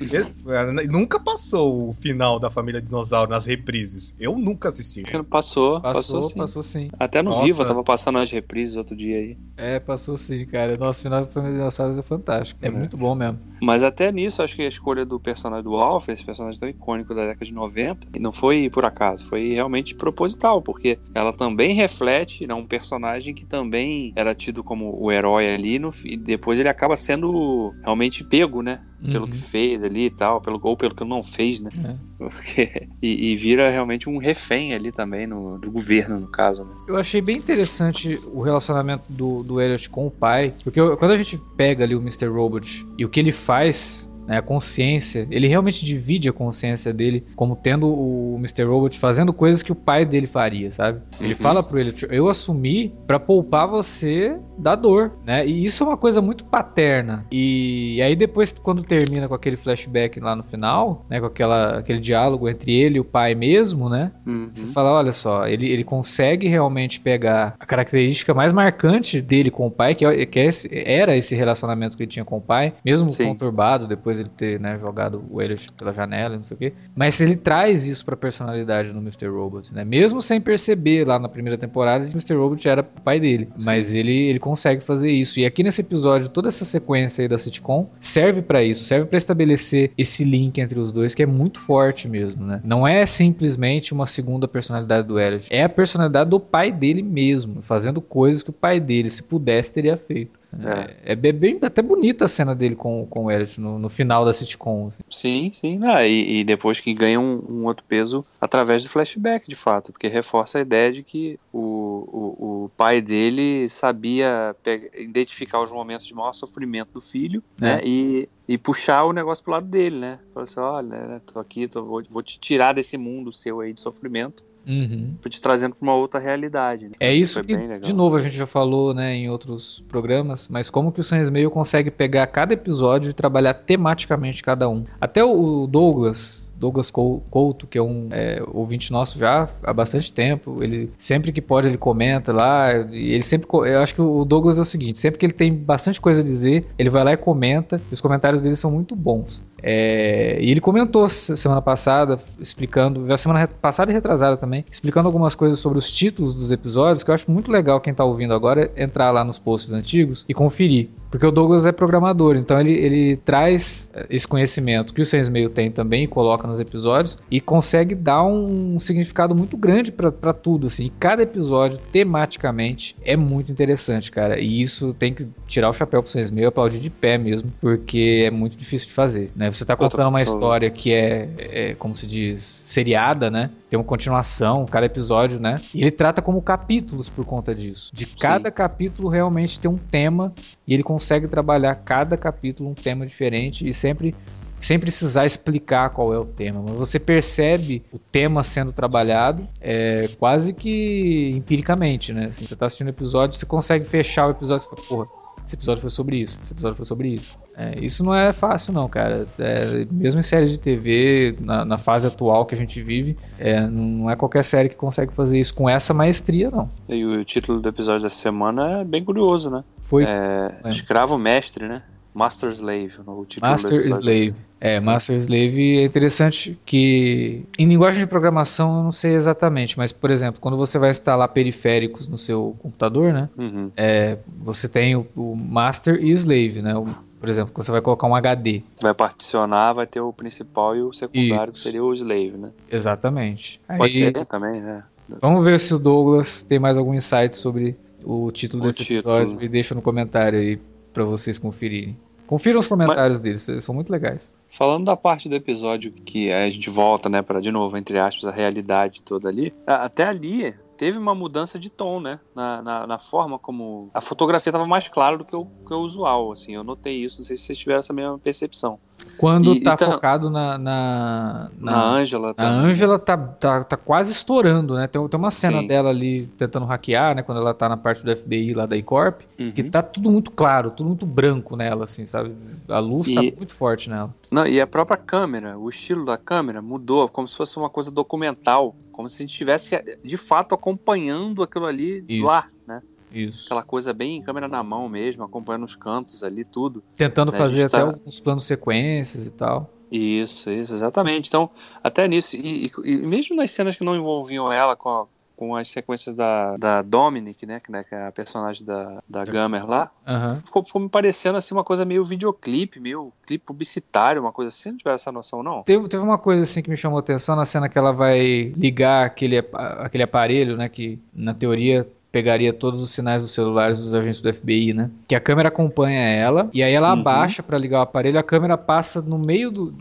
Esse- 0.00 0.42
nunca 0.88 1.18
passou 1.20 1.88
o 1.88 1.92
final 1.92 2.38
da 2.38 2.50
família 2.50 2.80
dinossauro 2.82 3.30
nas 3.30 3.46
reprises. 3.46 4.14
Eu 4.18 4.36
nunca 4.38 4.68
assisti. 4.68 5.02
Passou, 5.30 5.80
passou, 5.80 5.80
Passou, 5.80 6.22
sim. 6.22 6.34
passou 6.38 6.62
sim. 6.62 6.88
Até 6.98 7.22
no 7.22 7.30
Nossa. 7.30 7.44
Viva 7.44 7.64
tava 7.64 7.82
passando 7.82 8.18
as 8.18 8.30
reprises 8.30 8.76
outro 8.76 8.94
dia 8.96 9.16
aí. 9.16 9.36
É, 9.56 9.80
passou 9.80 10.16
sim, 10.16 10.44
cara. 10.46 10.76
Nosso 10.76 11.02
final 11.02 11.20
da 11.22 11.26
família 11.26 11.56
dinossauros 11.58 11.98
é 11.98 12.02
fantástico. 12.02 12.60
É, 12.64 12.68
É. 12.68 12.70
muito 12.70 12.96
bom 12.96 13.14
mesmo. 13.14 13.40
Mas 13.60 13.82
até 13.82 14.12
nisso, 14.12 14.40
acho 14.42 14.54
que 14.54 14.62
a 14.62 14.68
escolha 14.68 15.04
do 15.04 15.18
personagem 15.18 15.64
do 15.64 15.74
Alf, 15.74 16.08
esse 16.08 16.24
personagem 16.24 16.60
tão 16.60 16.68
icônico 16.68 17.12
da 17.14 17.26
década 17.26 17.44
de 17.44 17.52
90, 17.52 18.06
não 18.20 18.30
foi 18.30 18.70
por 18.70 18.84
acaso, 18.84 19.24
foi 19.26 19.48
realmente 19.48 19.96
proposital, 19.96 20.62
porque 20.62 20.98
ela 21.12 21.32
também 21.32 21.74
reflete 21.74 22.46
né, 22.46 22.54
um 22.54 22.64
personagem 22.66 23.34
que 23.34 23.44
também 23.44 24.12
era 24.14 24.32
tido 24.34 24.62
como 24.62 24.96
o 24.96 25.10
herói 25.10 25.52
ali, 25.52 25.78
no, 25.80 25.88
e 26.04 26.16
depois 26.16 26.60
ele 26.60 26.68
acaba 26.68 26.96
sendo 26.96 27.74
realmente 27.82 28.22
pego, 28.24 28.62
né? 28.62 28.80
Pelo 29.10 29.26
Uhum. 29.26 29.30
que 29.30 29.38
fez 29.38 29.82
ali 29.84 30.06
e 30.06 30.10
tal, 30.10 30.40
pelo, 30.40 30.58
ou 30.60 30.76
pelo 30.76 30.92
que 30.94 31.04
não 31.04 31.22
fez, 31.22 31.60
né? 31.60 31.70
É. 31.84 31.94
Porque, 32.18 32.88
e, 33.00 33.30
e 33.32 33.36
vira 33.36 33.70
realmente 33.70 34.08
um 34.10 34.18
refém 34.18 34.74
ali 34.74 34.90
também, 34.90 35.24
no, 35.26 35.56
do 35.58 35.70
governo, 35.70 36.18
no 36.18 36.26
caso. 36.26 36.64
Né? 36.64 36.70
Eu 36.88 36.96
achei 36.96 37.20
bem 37.20 37.36
interessante 37.36 38.18
o 38.32 38.42
relacionamento 38.42 39.04
do, 39.08 39.44
do 39.44 39.60
Elliot 39.60 39.88
com 39.88 40.06
o 40.06 40.10
pai, 40.10 40.52
porque 40.64 40.80
eu- 40.80 40.96
quando 40.96 41.12
a 41.12 41.16
gente 41.16 41.40
pega 41.56 41.84
ali 41.84 41.94
o 41.94 42.00
Mr. 42.00 42.26
Robot 42.26 42.84
e 42.98 43.04
o 43.04 43.08
que 43.08 43.20
ele 43.20 43.30
faz, 43.30 44.10
né, 44.28 44.38
a 44.38 44.42
consciência, 44.42 45.26
ele 45.30 45.48
realmente 45.48 45.84
divide 45.84 46.28
a 46.28 46.32
consciência 46.32 46.92
dele 46.92 47.24
como 47.34 47.56
tendo 47.56 47.88
o 47.88 48.36
Mr. 48.38 48.64
Robot 48.64 48.98
fazendo 48.98 49.32
coisas 49.32 49.62
que 49.62 49.72
o 49.72 49.74
pai 49.74 50.04
dele 50.04 50.26
faria, 50.26 50.70
sabe? 50.70 51.00
Ele 51.18 51.30
Uhum. 51.30 51.34
fala 51.34 51.62
pro 51.62 51.78
Elliot, 51.80 52.06
eu 52.10 52.28
assumi 52.28 52.94
pra 53.06 53.18
poupar 53.18 53.66
você 53.66 54.36
da 54.58 54.74
dor, 54.74 55.12
né? 55.24 55.46
E 55.46 55.64
isso 55.64 55.82
é 55.82 55.86
uma 55.86 55.96
coisa 55.96 56.20
muito 56.20 56.44
paterna. 56.44 57.24
E 57.32 58.00
aí 58.02 58.14
depois, 58.14 58.52
quando 58.58 58.82
termina 58.82 59.26
com 59.28 59.34
aquele 59.34 59.56
flashback 59.56 60.20
lá 60.20 60.34
no 60.36 60.42
final, 60.42 61.06
né, 61.08 61.20
com 61.20 61.26
aquela, 61.26 61.78
aquele 61.78 62.00
diálogo 62.00 62.48
entre 62.48 62.72
ele 62.74 62.96
e 62.96 63.00
o 63.00 63.04
pai 63.04 63.34
mesmo, 63.34 63.88
né? 63.88 64.12
Uhum. 64.26 64.48
Você 64.50 64.66
fala, 64.72 64.92
olha 64.92 65.12
só, 65.12 65.46
ele, 65.46 65.68
ele 65.70 65.84
consegue 65.84 66.48
realmente 66.48 67.00
pegar 67.00 67.54
a 67.58 67.64
característica 67.64 68.34
mais 68.34 68.52
marcante 68.52 69.20
dele 69.22 69.50
com 69.50 69.66
o 69.66 69.70
pai, 69.70 69.94
que, 69.94 70.04
é- 70.04 70.26
que 70.26 70.38
é 70.40 70.44
esse- 70.46 70.68
era 70.72 71.16
esse 71.16 71.34
relacionamento 71.34 71.96
que 71.96 72.02
ele 72.02 72.10
tinha 72.10 72.24
com 72.24 72.36
o 72.38 72.40
pai, 72.40 72.74
mesmo 72.84 73.10
Sim. 73.10 73.26
conturbado, 73.28 73.86
depois 73.86 74.17
ele 74.18 74.28
ter 74.28 74.60
né, 74.60 74.78
jogado 74.78 75.24
o 75.30 75.40
Elliot 75.40 75.72
pela 75.72 75.92
janela, 75.92 76.36
não 76.36 76.44
sei 76.44 76.54
o 76.54 76.58
quê. 76.58 76.72
Mas 76.94 77.20
ele 77.20 77.36
traz 77.36 77.86
isso 77.86 78.04
pra 78.04 78.16
personalidade 78.16 78.92
no 78.92 79.00
Mr. 79.00 79.28
Robot, 79.28 79.74
né? 79.74 79.84
Mesmo 79.84 80.20
sem 80.20 80.40
perceber 80.40 81.06
lá 81.06 81.18
na 81.18 81.28
primeira 81.28 81.56
temporada 81.56 82.04
que 82.04 82.10
o 82.10 82.16
Mr. 82.16 82.34
Robot 82.34 82.68
era 82.68 82.82
o 82.82 83.02
pai 83.02 83.20
dele. 83.20 83.48
Mas 83.64 83.94
ele, 83.94 84.12
ele 84.12 84.38
consegue 84.38 84.82
fazer 84.82 85.10
isso. 85.10 85.40
E 85.40 85.46
aqui 85.46 85.62
nesse 85.62 85.80
episódio, 85.80 86.28
toda 86.28 86.48
essa 86.48 86.64
sequência 86.64 87.22
aí 87.22 87.28
da 87.28 87.38
sitcom 87.38 87.88
serve 88.00 88.42
pra 88.42 88.62
isso, 88.62 88.84
serve 88.84 89.06
pra 89.06 89.16
estabelecer 89.16 89.92
esse 89.96 90.24
link 90.24 90.58
entre 90.58 90.78
os 90.78 90.92
dois 90.92 91.14
que 91.14 91.22
é 91.22 91.26
muito 91.26 91.58
forte 91.60 92.08
mesmo, 92.08 92.44
né? 92.44 92.60
Não 92.64 92.86
é 92.86 93.04
simplesmente 93.06 93.92
uma 93.92 94.06
segunda 94.06 94.46
personalidade 94.46 95.06
do 95.06 95.18
Elliot, 95.18 95.48
é 95.50 95.64
a 95.64 95.68
personalidade 95.68 96.30
do 96.30 96.40
pai 96.40 96.70
dele 96.70 97.02
mesmo, 97.02 97.62
fazendo 97.62 98.00
coisas 98.00 98.42
que 98.42 98.50
o 98.50 98.52
pai 98.52 98.80
dele, 98.80 99.10
se 99.10 99.22
pudesse, 99.22 99.74
teria 99.74 99.96
feito. 99.96 100.37
É, 100.52 101.12
é 101.12 101.32
bem, 101.32 101.58
até 101.62 101.82
bonita 101.82 102.24
a 102.24 102.28
cena 102.28 102.54
dele 102.54 102.74
com, 102.74 103.06
com 103.06 103.24
o 103.26 103.30
Elliot 103.30 103.60
no, 103.60 103.78
no 103.78 103.88
final 103.88 104.24
da 104.24 104.32
sitcom. 104.32 104.88
assim. 104.88 105.02
Sim, 105.10 105.52
sim. 105.52 105.80
Ah, 105.84 106.06
e, 106.06 106.40
e 106.40 106.44
depois 106.44 106.80
que 106.80 106.94
ganha 106.94 107.20
um, 107.20 107.44
um 107.48 107.64
outro 107.64 107.84
peso 107.86 108.24
através 108.40 108.82
do 108.82 108.88
flashback, 108.88 109.48
de 109.48 109.56
fato, 109.56 109.92
porque 109.92 110.08
reforça 110.08 110.58
a 110.58 110.62
ideia 110.62 110.90
de 110.90 111.02
que 111.02 111.38
o, 111.52 111.60
o, 111.60 112.64
o 112.64 112.70
pai 112.76 113.00
dele 113.00 113.68
sabia 113.68 114.56
identificar 114.94 115.60
os 115.60 115.70
momentos 115.70 116.06
de 116.06 116.14
maior 116.14 116.32
sofrimento 116.32 116.90
do 116.94 117.00
filho, 117.00 117.42
né? 117.60 117.80
E, 117.84 118.28
e 118.48 118.56
puxar 118.56 119.04
o 119.04 119.12
negócio 119.12 119.44
pro 119.44 119.52
lado 119.52 119.66
dele, 119.66 119.96
né? 119.96 120.20
Falar 120.32 120.44
assim, 120.44 120.60
olha, 120.60 121.06
né, 121.06 121.20
tô 121.26 121.38
aqui, 121.38 121.68
tô, 121.68 121.84
vou, 121.84 122.02
vou 122.08 122.22
te 122.22 122.38
tirar 122.40 122.72
desse 122.72 122.96
mundo 122.96 123.30
seu 123.32 123.60
aí 123.60 123.74
de 123.74 123.80
sofrimento, 123.80 124.42
Uhum. 124.66 125.14
tô 125.20 125.28
te 125.28 125.40
trazendo 125.40 125.74
pra 125.74 125.82
uma 125.82 125.94
outra 125.94 126.20
realidade. 126.20 126.86
né? 126.88 126.92
É 127.00 127.12
isso 127.12 127.34
Foi 127.34 127.56
que, 127.56 127.78
de 127.78 127.92
novo, 127.92 128.16
a 128.16 128.20
gente 128.20 128.36
já 128.36 128.46
falou 128.46 128.92
né, 128.92 129.14
em 129.14 129.30
outros 129.30 129.82
programas, 129.88 130.48
mas 130.48 130.68
como 130.70 130.92
que 130.92 131.00
o 131.00 131.04
Sans 131.04 131.30
Meio 131.30 131.50
consegue 131.50 131.90
pegar 131.90 132.26
cada 132.26 132.54
episódio 132.54 133.10
e 133.10 133.12
trabalhar 133.12 133.54
tematicamente 133.54 134.42
cada 134.42 134.68
um. 134.68 134.84
Até 135.00 135.24
o 135.24 135.66
Douglas, 135.66 136.47
Douglas 136.58 136.90
Cou- 136.90 137.22
Couto, 137.30 137.66
que 137.66 137.78
é 137.78 137.82
um 137.82 138.08
é, 138.10 138.42
ouvinte 138.52 138.90
nosso 138.92 139.18
já 139.18 139.48
há 139.62 139.72
bastante 139.72 140.12
tempo, 140.12 140.62
ele 140.62 140.90
sempre 140.98 141.32
que 141.32 141.40
pode 141.40 141.68
ele 141.68 141.78
comenta 141.78 142.32
lá, 142.32 142.72
ele 142.72 143.22
sempre, 143.22 143.48
eu 143.52 143.80
acho 143.80 143.94
que 143.94 144.00
o 144.02 144.24
Douglas 144.24 144.58
é 144.58 144.62
o 144.62 144.64
seguinte, 144.64 144.98
sempre 144.98 145.18
que 145.18 145.26
ele 145.26 145.32
tem 145.32 145.52
bastante 145.54 146.00
coisa 146.00 146.20
a 146.20 146.24
dizer, 146.24 146.66
ele 146.78 146.90
vai 146.90 147.04
lá 147.04 147.12
e 147.12 147.16
comenta, 147.16 147.80
e 147.90 147.94
os 147.94 148.00
comentários 148.00 148.42
dele 148.42 148.56
são 148.56 148.70
muito 148.70 148.96
bons. 148.96 149.42
É, 149.62 150.38
e 150.40 150.50
ele 150.50 150.60
comentou 150.60 151.08
se- 151.08 151.36
semana 151.36 151.60
passada, 151.60 152.16
explicando, 152.40 153.06
semana 153.18 153.46
passada 153.46 153.90
e 153.90 153.94
retrasada 153.94 154.36
também, 154.36 154.64
explicando 154.70 155.06
algumas 155.08 155.34
coisas 155.34 155.58
sobre 155.58 155.78
os 155.78 155.90
títulos 155.90 156.34
dos 156.34 156.50
episódios, 156.52 157.02
que 157.04 157.10
eu 157.10 157.14
acho 157.14 157.30
muito 157.30 157.50
legal 157.50 157.80
quem 157.80 157.92
tá 157.92 158.04
ouvindo 158.04 158.32
agora 158.34 158.70
entrar 158.76 159.10
lá 159.10 159.22
nos 159.24 159.38
posts 159.38 159.72
antigos 159.72 160.24
e 160.28 160.34
conferir. 160.34 160.88
Porque 161.10 161.26
o 161.26 161.30
Douglas 161.30 161.66
é 161.66 161.72
programador, 161.72 162.36
então 162.36 162.60
ele, 162.60 162.72
ele 162.72 163.16
traz 163.16 163.90
eh, 163.94 164.06
esse 164.10 164.26
conhecimento 164.28 164.92
que 164.92 165.02
o 165.02 165.04
Meio 165.30 165.48
tem 165.50 165.70
também 165.70 166.04
e 166.04 166.06
coloca 166.08 166.46
nos 166.48 166.60
episódios 166.60 167.18
e 167.30 167.40
consegue 167.40 167.94
dar 167.94 168.24
um 168.24 168.78
significado 168.80 169.34
muito 169.34 169.56
grande 169.56 169.92
pra 169.92 170.08
pra 170.10 170.32
tudo, 170.32 170.66
assim. 170.66 170.86
E 170.86 170.90
cada 170.90 171.22
episódio, 171.22 171.78
tematicamente, 171.92 172.96
é 173.04 173.16
muito 173.16 173.50
interessante, 173.52 174.10
cara. 174.10 174.38
E 174.38 174.60
isso 174.60 174.94
tem 174.94 175.14
que 175.14 175.28
tirar 175.46 175.68
o 175.68 175.72
chapéu 175.72 176.02
pro 176.02 176.10
Sans 176.10 176.30
Meio, 176.30 176.48
aplaudir 176.48 176.80
de 176.80 176.90
pé 176.90 177.18
mesmo, 177.18 177.52
porque 177.60 178.24
é 178.26 178.30
muito 178.30 178.56
difícil 178.56 178.88
de 178.88 178.94
fazer, 178.94 179.30
né? 179.34 179.50
Você 179.50 179.64
tá 179.64 179.76
contando 179.76 180.08
uma 180.08 180.20
história 180.20 180.70
que 180.70 180.92
é, 180.92 181.28
é, 181.38 181.74
como 181.74 181.94
se 181.94 182.06
diz, 182.06 182.42
seriada, 182.42 183.30
né? 183.30 183.50
Tem 183.68 183.78
uma 183.78 183.84
continuação, 183.84 184.64
cada 184.66 184.86
episódio, 184.86 185.40
né? 185.40 185.56
E 185.74 185.80
ele 185.80 185.90
trata 185.90 186.22
como 186.22 186.40
capítulos 186.40 187.08
por 187.08 187.24
conta 187.24 187.54
disso. 187.54 187.90
De 187.92 188.06
cada 188.06 188.50
capítulo 188.50 189.08
realmente 189.08 189.60
tem 189.60 189.70
um 189.70 189.76
tema 189.76 190.32
e 190.66 190.74
ele 190.74 190.82
consegue 190.82 191.28
trabalhar 191.28 191.74
cada 191.76 192.16
capítulo 192.16 192.70
um 192.70 192.74
tema 192.74 193.06
diferente 193.06 193.68
e 193.68 193.72
sempre 193.72 194.14
sem 194.60 194.78
precisar 194.78 195.26
explicar 195.26 195.90
qual 195.90 196.12
é 196.12 196.18
o 196.18 196.24
tema. 196.24 196.62
Mas 196.62 196.74
você 196.74 196.98
percebe 196.98 197.82
o 197.92 197.98
tema 197.98 198.42
sendo 198.42 198.72
trabalhado 198.72 199.46
é, 199.60 200.08
quase 200.18 200.52
que 200.52 201.30
empiricamente, 201.36 202.12
né? 202.12 202.26
Assim, 202.26 202.44
você 202.44 202.56
tá 202.56 202.66
assistindo 202.66 202.88
o 202.88 202.90
episódio, 202.90 203.38
você 203.38 203.46
consegue 203.46 203.84
fechar 203.84 204.28
o 204.28 204.30
episódio 204.30 204.66
e 204.66 204.70
fala, 204.70 204.88
porra, 204.88 205.18
esse 205.48 205.56
episódio 205.56 205.80
foi 205.80 205.90
sobre 205.90 206.16
isso, 206.18 206.38
esse 206.42 206.52
episódio 206.52 206.76
foi 206.76 206.84
sobre 206.84 207.08
isso. 207.08 207.38
É, 207.56 207.78
isso 207.82 208.04
não 208.04 208.14
é 208.14 208.34
fácil, 208.34 208.72
não, 208.72 208.86
cara. 208.86 209.26
É, 209.38 209.86
mesmo 209.90 210.20
em 210.20 210.22
séries 210.22 210.50
de 210.50 210.60
TV, 210.60 211.36
na, 211.40 211.64
na 211.64 211.78
fase 211.78 212.06
atual 212.06 212.44
que 212.44 212.54
a 212.54 212.58
gente 212.58 212.82
vive, 212.82 213.16
é, 213.38 213.66
não 213.66 214.10
é 214.10 214.16
qualquer 214.16 214.44
série 214.44 214.68
que 214.68 214.76
consegue 214.76 215.12
fazer 215.12 215.40
isso 215.40 215.54
com 215.54 215.68
essa 215.68 215.94
maestria, 215.94 216.50
não. 216.50 216.68
E 216.86 217.02
o 217.02 217.24
título 217.24 217.60
do 217.60 217.68
episódio 217.68 218.02
dessa 218.02 218.16
semana 218.16 218.80
é 218.80 218.84
bem 218.84 219.02
curioso, 219.02 219.48
né? 219.48 219.64
Foi 219.80 220.04
É, 220.04 220.54
É. 220.64 220.68
Escravo 220.68 221.16
Mestre, 221.16 221.66
né? 221.66 221.82
Master 222.14 222.50
Slave, 222.50 222.92
o 223.06 223.24
título 223.24 223.50
Master. 223.52 223.80
Slave. 223.80 224.34
É, 224.60 224.80
Master 224.80 225.16
Slave 225.18 225.78
é 225.78 225.84
interessante 225.84 226.58
que 226.66 227.44
em 227.56 227.66
linguagem 227.68 228.00
de 228.00 228.06
programação 228.08 228.78
eu 228.78 228.82
não 228.82 228.92
sei 228.92 229.14
exatamente, 229.14 229.78
mas 229.78 229.92
por 229.92 230.10
exemplo, 230.10 230.40
quando 230.40 230.56
você 230.56 230.78
vai 230.80 230.90
instalar 230.90 231.28
periféricos 231.28 232.08
no 232.08 232.18
seu 232.18 232.56
computador, 232.60 233.12
né? 233.12 233.28
Uhum. 233.38 233.70
É, 233.76 234.18
você 234.38 234.68
tem 234.68 234.96
o, 234.96 235.06
o 235.14 235.36
Master 235.36 236.02
e 236.02 236.10
Slave, 236.10 236.60
né? 236.62 236.76
O- 236.76 236.86
por 237.20 237.28
exemplo, 237.28 237.52
você 237.54 237.70
vai 237.72 237.80
colocar 237.80 238.06
um 238.06 238.14
HD. 238.14 238.62
Vai 238.80 238.94
particionar, 238.94 239.72
vai 239.72 239.86
ter 239.88 240.00
o 240.00 240.12
principal 240.12 240.76
e 240.76 240.82
o 240.82 240.92
secundário, 240.92 241.50
Isso. 241.50 241.58
que 241.58 241.64
seria 241.64 241.82
o 241.84 241.92
Slave, 241.92 242.36
né? 242.38 242.50
Exatamente. 242.70 243.60
Pode 243.76 244.04
Aí, 244.04 244.12
ser 244.12 244.24
também, 244.26 244.60
né? 244.60 244.84
Vamos 245.20 245.44
ver 245.44 245.58
se 245.58 245.74
o 245.74 245.78
Douglas 245.78 246.42
tem 246.44 246.58
mais 246.60 246.76
algum 246.76 246.94
insight 246.94 247.34
sobre 247.36 247.76
o 248.04 248.30
título 248.30 248.62
O 248.62 248.66
desse 248.66 248.84
título. 248.84 249.16
episódio 249.16 249.42
e 249.44 249.48
deixa 249.48 249.74
no 249.74 249.82
comentário 249.82 250.38
aí 250.38 250.58
pra 250.92 251.04
vocês 251.04 251.38
conferirem. 251.38 251.96
Confiram 252.26 252.60
os 252.60 252.66
comentários 252.66 253.22
deles, 253.22 253.48
eles 253.48 253.64
são 253.64 253.74
muito 253.74 253.90
legais. 253.90 254.30
Falando 254.50 254.84
da 254.84 254.94
parte 254.94 255.30
do 255.30 255.34
episódio 255.34 255.90
que 255.90 256.30
a 256.30 256.48
gente 256.50 256.68
volta, 256.68 257.08
né, 257.08 257.22
para 257.22 257.40
de 257.40 257.50
novo, 257.50 257.76
entre 257.78 257.98
aspas, 257.98 258.26
a 258.26 258.30
realidade 258.30 259.02
toda 259.02 259.30
ali, 259.30 259.54
até 259.66 260.04
ali 260.04 260.54
teve 260.76 260.98
uma 260.98 261.14
mudança 261.14 261.58
de 261.58 261.70
tom, 261.70 262.00
né, 262.00 262.20
na, 262.34 262.60
na, 262.60 262.86
na 262.86 262.98
forma 262.98 263.38
como 263.38 263.90
a 263.94 264.00
fotografia 264.00 264.50
estava 264.50 264.66
mais 264.66 264.88
clara 264.88 265.16
do 265.16 265.24
que 265.24 265.34
o, 265.34 265.46
que 265.66 265.72
o 265.72 265.78
usual, 265.78 266.30
assim, 266.30 266.54
eu 266.54 266.62
notei 266.62 267.02
isso, 267.02 267.18
não 267.18 267.24
sei 267.24 267.36
se 267.36 267.44
vocês 267.44 267.58
tiveram 267.58 267.78
essa 267.78 267.94
mesma 267.94 268.18
percepção. 268.18 268.78
Quando 269.16 269.52
E- 269.54 269.60
tá 269.60 269.74
e 269.74 269.76
tá- 269.76 269.90
focado 269.90 270.30
na, 270.30 270.56
na, 270.58 271.50
Na 271.58 271.84
Ângela, 271.92 272.30
A 272.30 272.34
tá- 272.34 272.48
Ângela 272.48 272.98
tá, 272.98 273.16
tá, 273.16 273.64
tá 273.64 273.76
quase 273.76 274.12
estourando, 274.12 274.74
né? 274.76 274.86
Tem, 274.86 275.08
tem 275.08 275.18
uma 275.18 275.30
cena 275.30 275.60
Sim. 275.60 275.66
dela 275.66 275.90
ali 275.90 276.26
tentando 276.36 276.66
hackear, 276.66 277.16
né? 277.16 277.22
Quando 277.22 277.40
ela 277.40 277.52
tá 277.52 277.68
na 277.68 277.76
parte 277.76 278.04
do 278.04 278.10
FBI 278.16 278.54
lá 278.54 278.64
da 278.66 278.76
E-Corp, 278.76 279.22
Uhum. 279.38 279.50
que 279.52 279.64
tá 279.64 279.82
tudo 279.82 280.08
muito 280.10 280.30
claro, 280.30 280.70
tudo 280.70 280.86
muito 280.88 281.04
branco 281.04 281.56
nela, 281.56 281.84
assim, 281.84 282.06
sabe? 282.06 282.32
A 282.68 282.78
luz 282.78 283.10
tá 283.12 283.22
E- 283.22 283.34
muito 283.36 283.54
forte 283.54 283.90
nela. 283.90 284.14
Não, 284.30 284.46
e 284.46 284.60
a 284.60 284.66
própria 284.66 284.96
câmera, 284.96 285.58
o 285.58 285.68
estilo 285.68 286.04
da 286.04 286.16
câmera 286.16 286.62
mudou, 286.62 287.08
como 287.08 287.26
se 287.26 287.36
fosse 287.36 287.56
uma 287.56 287.68
coisa 287.70 287.90
documental, 287.90 288.76
como 288.92 289.08
se 289.08 289.16
a 289.16 289.20
gente 289.24 289.30
estivesse 289.32 289.82
de 290.04 290.16
fato 290.16 290.54
acompanhando 290.54 291.42
aquilo 291.42 291.66
ali 291.66 292.04
Isso. 292.08 292.24
lá, 292.24 292.44
né? 292.66 292.82
Isso. 293.10 293.44
Aquela 293.46 293.62
coisa 293.62 293.92
bem 293.92 294.20
câmera 294.22 294.48
na 294.48 294.62
mão 294.62 294.88
mesmo, 294.88 295.24
acompanhando 295.24 295.64
os 295.64 295.74
cantos 295.76 296.22
ali, 296.22 296.44
tudo. 296.44 296.82
Tentando 296.96 297.30
a 297.30 297.36
fazer 297.36 297.56
gente 297.62 297.66
até 297.66 297.78
tá- 297.78 297.84
alguns 297.84 298.20
planos 298.20 298.44
sequências 298.44 299.26
e 299.26 299.30
tal. 299.30 299.70
Isso, 299.90 300.50
isso, 300.50 300.74
exatamente. 300.74 301.28
Então, 301.28 301.50
até 301.82 302.06
nisso, 302.06 302.36
e, 302.36 302.66
e- 302.66 302.70
e 302.84 302.96
mesmo 302.98 303.34
nas 303.34 303.50
cenas 303.50 303.74
que 303.76 303.84
não 303.84 303.96
envolviam 303.96 304.52
ela 304.52 304.76
com, 304.76 304.88
a- 304.90 305.06
com 305.34 305.56
as 305.56 305.70
sequências 305.70 306.14
da, 306.14 306.54
da 306.56 306.82
Dominic, 306.82 307.46
né, 307.46 307.58
que, 307.58 307.72
né, 307.72 307.82
que 307.82 307.94
é 307.94 308.06
a 308.08 308.12
personagem 308.12 308.66
da, 308.66 309.02
da 309.08 309.24
Gummer 309.24 309.64
lá, 309.66 309.90
Aham. 310.06 310.34
ficou, 310.44 310.62
ficou 310.62 310.82
me 310.82 310.88
parecendo 310.90 311.38
assim 311.38 311.54
uma 311.54 311.64
coisa 311.64 311.86
meio 311.86 312.04
videoclipe, 312.04 312.78
meio 312.80 313.12
clipe 313.26 313.46
publicitário, 313.46 314.20
uma 314.20 314.32
coisa 314.32 314.48
assim. 314.50 314.64
Você 314.64 314.70
não 314.72 314.76
tiver 314.78 314.94
essa 314.94 315.10
noção, 315.12 315.42
não? 315.42 315.62
Teve, 315.62 315.88
teve 315.88 316.02
uma 316.02 316.18
coisa 316.18 316.42
assim 316.42 316.60
que 316.60 316.68
me 316.68 316.76
chamou 316.76 316.98
atenção 316.98 317.34
na 317.34 317.46
cena 317.46 317.66
que 317.68 317.78
ela 317.78 317.92
vai 317.92 318.52
ligar 318.56 319.06
aquele, 319.06 319.38
aquele 319.38 320.02
aparelho, 320.02 320.54
né? 320.56 320.68
Que 320.68 320.98
na 321.14 321.32
teoria 321.32 321.88
pegaria 322.10 322.52
todos 322.52 322.80
os 322.80 322.90
sinais 322.90 323.22
dos 323.22 323.32
celulares 323.32 323.78
dos 323.78 323.92
agentes 323.92 324.20
do 324.22 324.32
FBI, 324.32 324.72
né? 324.72 324.90
Que 325.06 325.14
a 325.14 325.20
câmera 325.20 325.48
acompanha 325.48 326.00
ela 326.00 326.48
e 326.54 326.62
aí 326.62 326.72
ela 326.72 326.92
Uhum. 326.94 327.00
abaixa 327.00 327.42
pra 327.42 327.58
ligar 327.58 327.80
o 327.80 327.82
aparelho, 327.82 328.18
a 328.18 328.22
câmera 328.22 328.56
passa 328.56 329.02
no 329.02 329.18
meio 329.18 329.50
do 329.50 329.72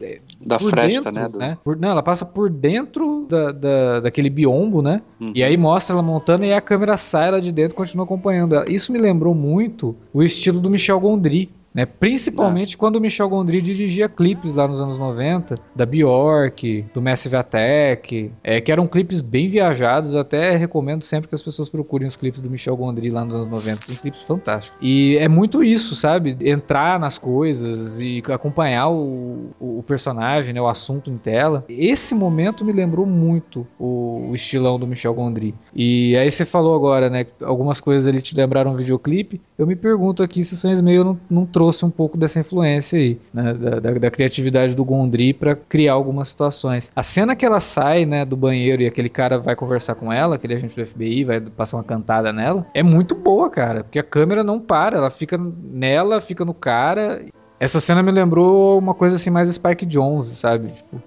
Da 0.45 0.57
por 0.57 0.69
fresta, 0.69 1.11
dentro, 1.11 1.39
né? 1.39 1.51
do- 1.55 1.57
Por- 1.63 1.77
não, 1.79 1.89
ela 1.89 2.03
passa 2.03 2.25
por 2.25 2.49
dentro 2.49 3.25
da, 3.29 3.51
da- 3.51 3.99
daquele 4.01 4.29
biombo, 4.29 4.81
né? 4.81 5.01
Uhum. 5.19 5.31
E 5.33 5.43
aí 5.43 5.55
mostra 5.57 5.93
ela 5.95 6.03
montando 6.03 6.43
e 6.43 6.53
a 6.53 6.59
câmera 6.61 6.97
sai 6.97 7.31
lá 7.31 7.39
de 7.39 7.51
dentro 7.51 7.73
e 7.73 7.77
continua 7.77 8.03
acompanhando 8.05 8.55
ela. 8.55 8.69
Isso 8.69 8.91
me 8.91 8.99
lembrou 8.99 9.33
muito 9.33 9.95
o 10.13 10.21
estilo 10.21 10.59
do 10.59 10.69
Michel 10.69 10.99
Gondry. 10.99 11.49
Né? 11.77 11.85
Principalmente 11.85 12.73
É. 12.73 12.77
quando 12.79 12.95
o 12.95 12.99
Michel 12.99 13.29
Gondry 13.29 13.61
dirigia 13.61 14.09
clipes 14.09 14.55
lá 14.55 14.67
nos 14.67 14.81
anos 14.81 14.97
90, 14.97 15.59
da 15.75 15.85
Bjork, 15.85 16.87
do 16.91 16.99
Massive 16.99 17.35
Attack, 17.35 18.31
é, 18.43 18.59
que 18.59 18.71
eram 18.71 18.87
clipes 18.87 19.21
bem 19.21 19.47
viajados. 19.47 20.15
Até 20.15 20.57
recomendo 20.57 21.03
sempre 21.03 21.29
que 21.29 21.35
as 21.35 21.43
pessoas 21.43 21.69
procurem 21.69 22.07
os 22.07 22.15
clipes 22.15 22.41
do 22.41 22.49
Michel 22.49 22.75
Gondry 22.75 23.11
lá 23.11 23.23
nos 23.23 23.35
anos 23.35 23.51
90. 23.51 23.85
Tem 23.85 23.95
clipes 23.95 24.21
fantásticos. 24.21 24.79
E 24.81 25.17
é 25.19 25.27
muito 25.27 25.63
isso, 25.63 25.95
sabe? 25.95 26.35
Entrar 26.41 26.99
nas 26.99 27.19
coisas 27.19 27.99
e 27.99 28.23
acompanhar 28.33 28.89
o, 28.89 29.51
o 29.59 29.83
personagem, 29.83 30.55
né? 30.55 30.61
o 30.61 30.67
assunto 30.67 31.11
em 31.11 31.15
tela. 31.15 31.63
Esse 31.69 32.15
momento 32.15 32.65
me 32.65 32.73
lembrou 32.73 33.05
muito 33.05 33.67
o, 33.77 34.29
o 34.31 34.33
estilão 34.33 34.79
do 34.79 34.87
Michel 34.87 35.13
Gondry. 35.13 35.53
E 35.75 36.17
aí 36.17 36.31
você 36.31 36.43
falou 36.43 36.73
agora, 36.73 37.07
né? 37.07 37.23
que 37.23 37.33
Algumas 37.43 37.79
coisas 37.79 38.07
ali 38.07 38.19
te 38.19 38.35
lembraram 38.35 38.71
um 38.71 38.75
videoclipe. 38.75 39.39
Eu 39.59 39.67
me 39.67 39.75
pergunto 39.75 40.23
aqui 40.23 40.43
se 40.43 40.55
o 40.55 40.57
Sans 40.57 40.81
Meio 40.81 41.03
não, 41.03 41.19
não 41.29 41.45
trouxe 41.45 41.66
um 41.85 41.89
pouco 41.89 42.17
dessa 42.17 42.39
influência 42.39 42.97
aí, 42.99 43.19
né? 43.33 43.53
Da, 43.53 43.79
da- 43.79 43.91
da 43.93 44.11
criatividade 44.11 44.75
do 44.75 44.85
Gondry 44.85 45.33
pra 45.33 45.55
criar 45.55 45.93
algumas 45.93 46.29
situações. 46.29 46.91
A 46.95 47.03
cena 47.03 47.35
que 47.35 47.45
ela 47.45 47.59
sai, 47.59 48.05
né, 48.05 48.23
do 48.25 48.37
banheiro 48.37 48.81
e 48.81 48.85
aquele 48.87 49.09
cara 49.09 49.37
vai 49.39 49.55
conversar 49.55 49.95
com 49.95 50.11
ela, 50.11 50.35
aquele 50.35 50.53
agente 50.53 50.75
do 50.75 50.85
FBI, 50.85 51.23
vai 51.23 51.41
passar 51.41 51.77
uma 51.77 51.83
cantada 51.83 52.31
nela, 52.31 52.65
é 52.73 52.83
muito 52.83 53.15
boa, 53.15 53.49
cara, 53.49 53.83
porque 53.83 53.99
a 53.99 54.03
câmera 54.03 54.43
não 54.43 54.59
para, 54.59 54.97
ela 54.97 55.09
fica 55.09 55.37
nela, 55.37 56.19
fica 56.21 56.43
no 56.45 56.53
cara. 56.53 57.21
Essa 57.59 57.79
cena 57.79 58.03
me 58.03 58.11
lembrou 58.11 58.77
uma 58.77 58.93
coisa 58.93 59.15
assim 59.15 59.29
mais 59.31 59.49
Spike 59.49 59.85
Jonze, 59.85 60.35
sabe? 60.35 60.67
Tipo, 60.69 61.01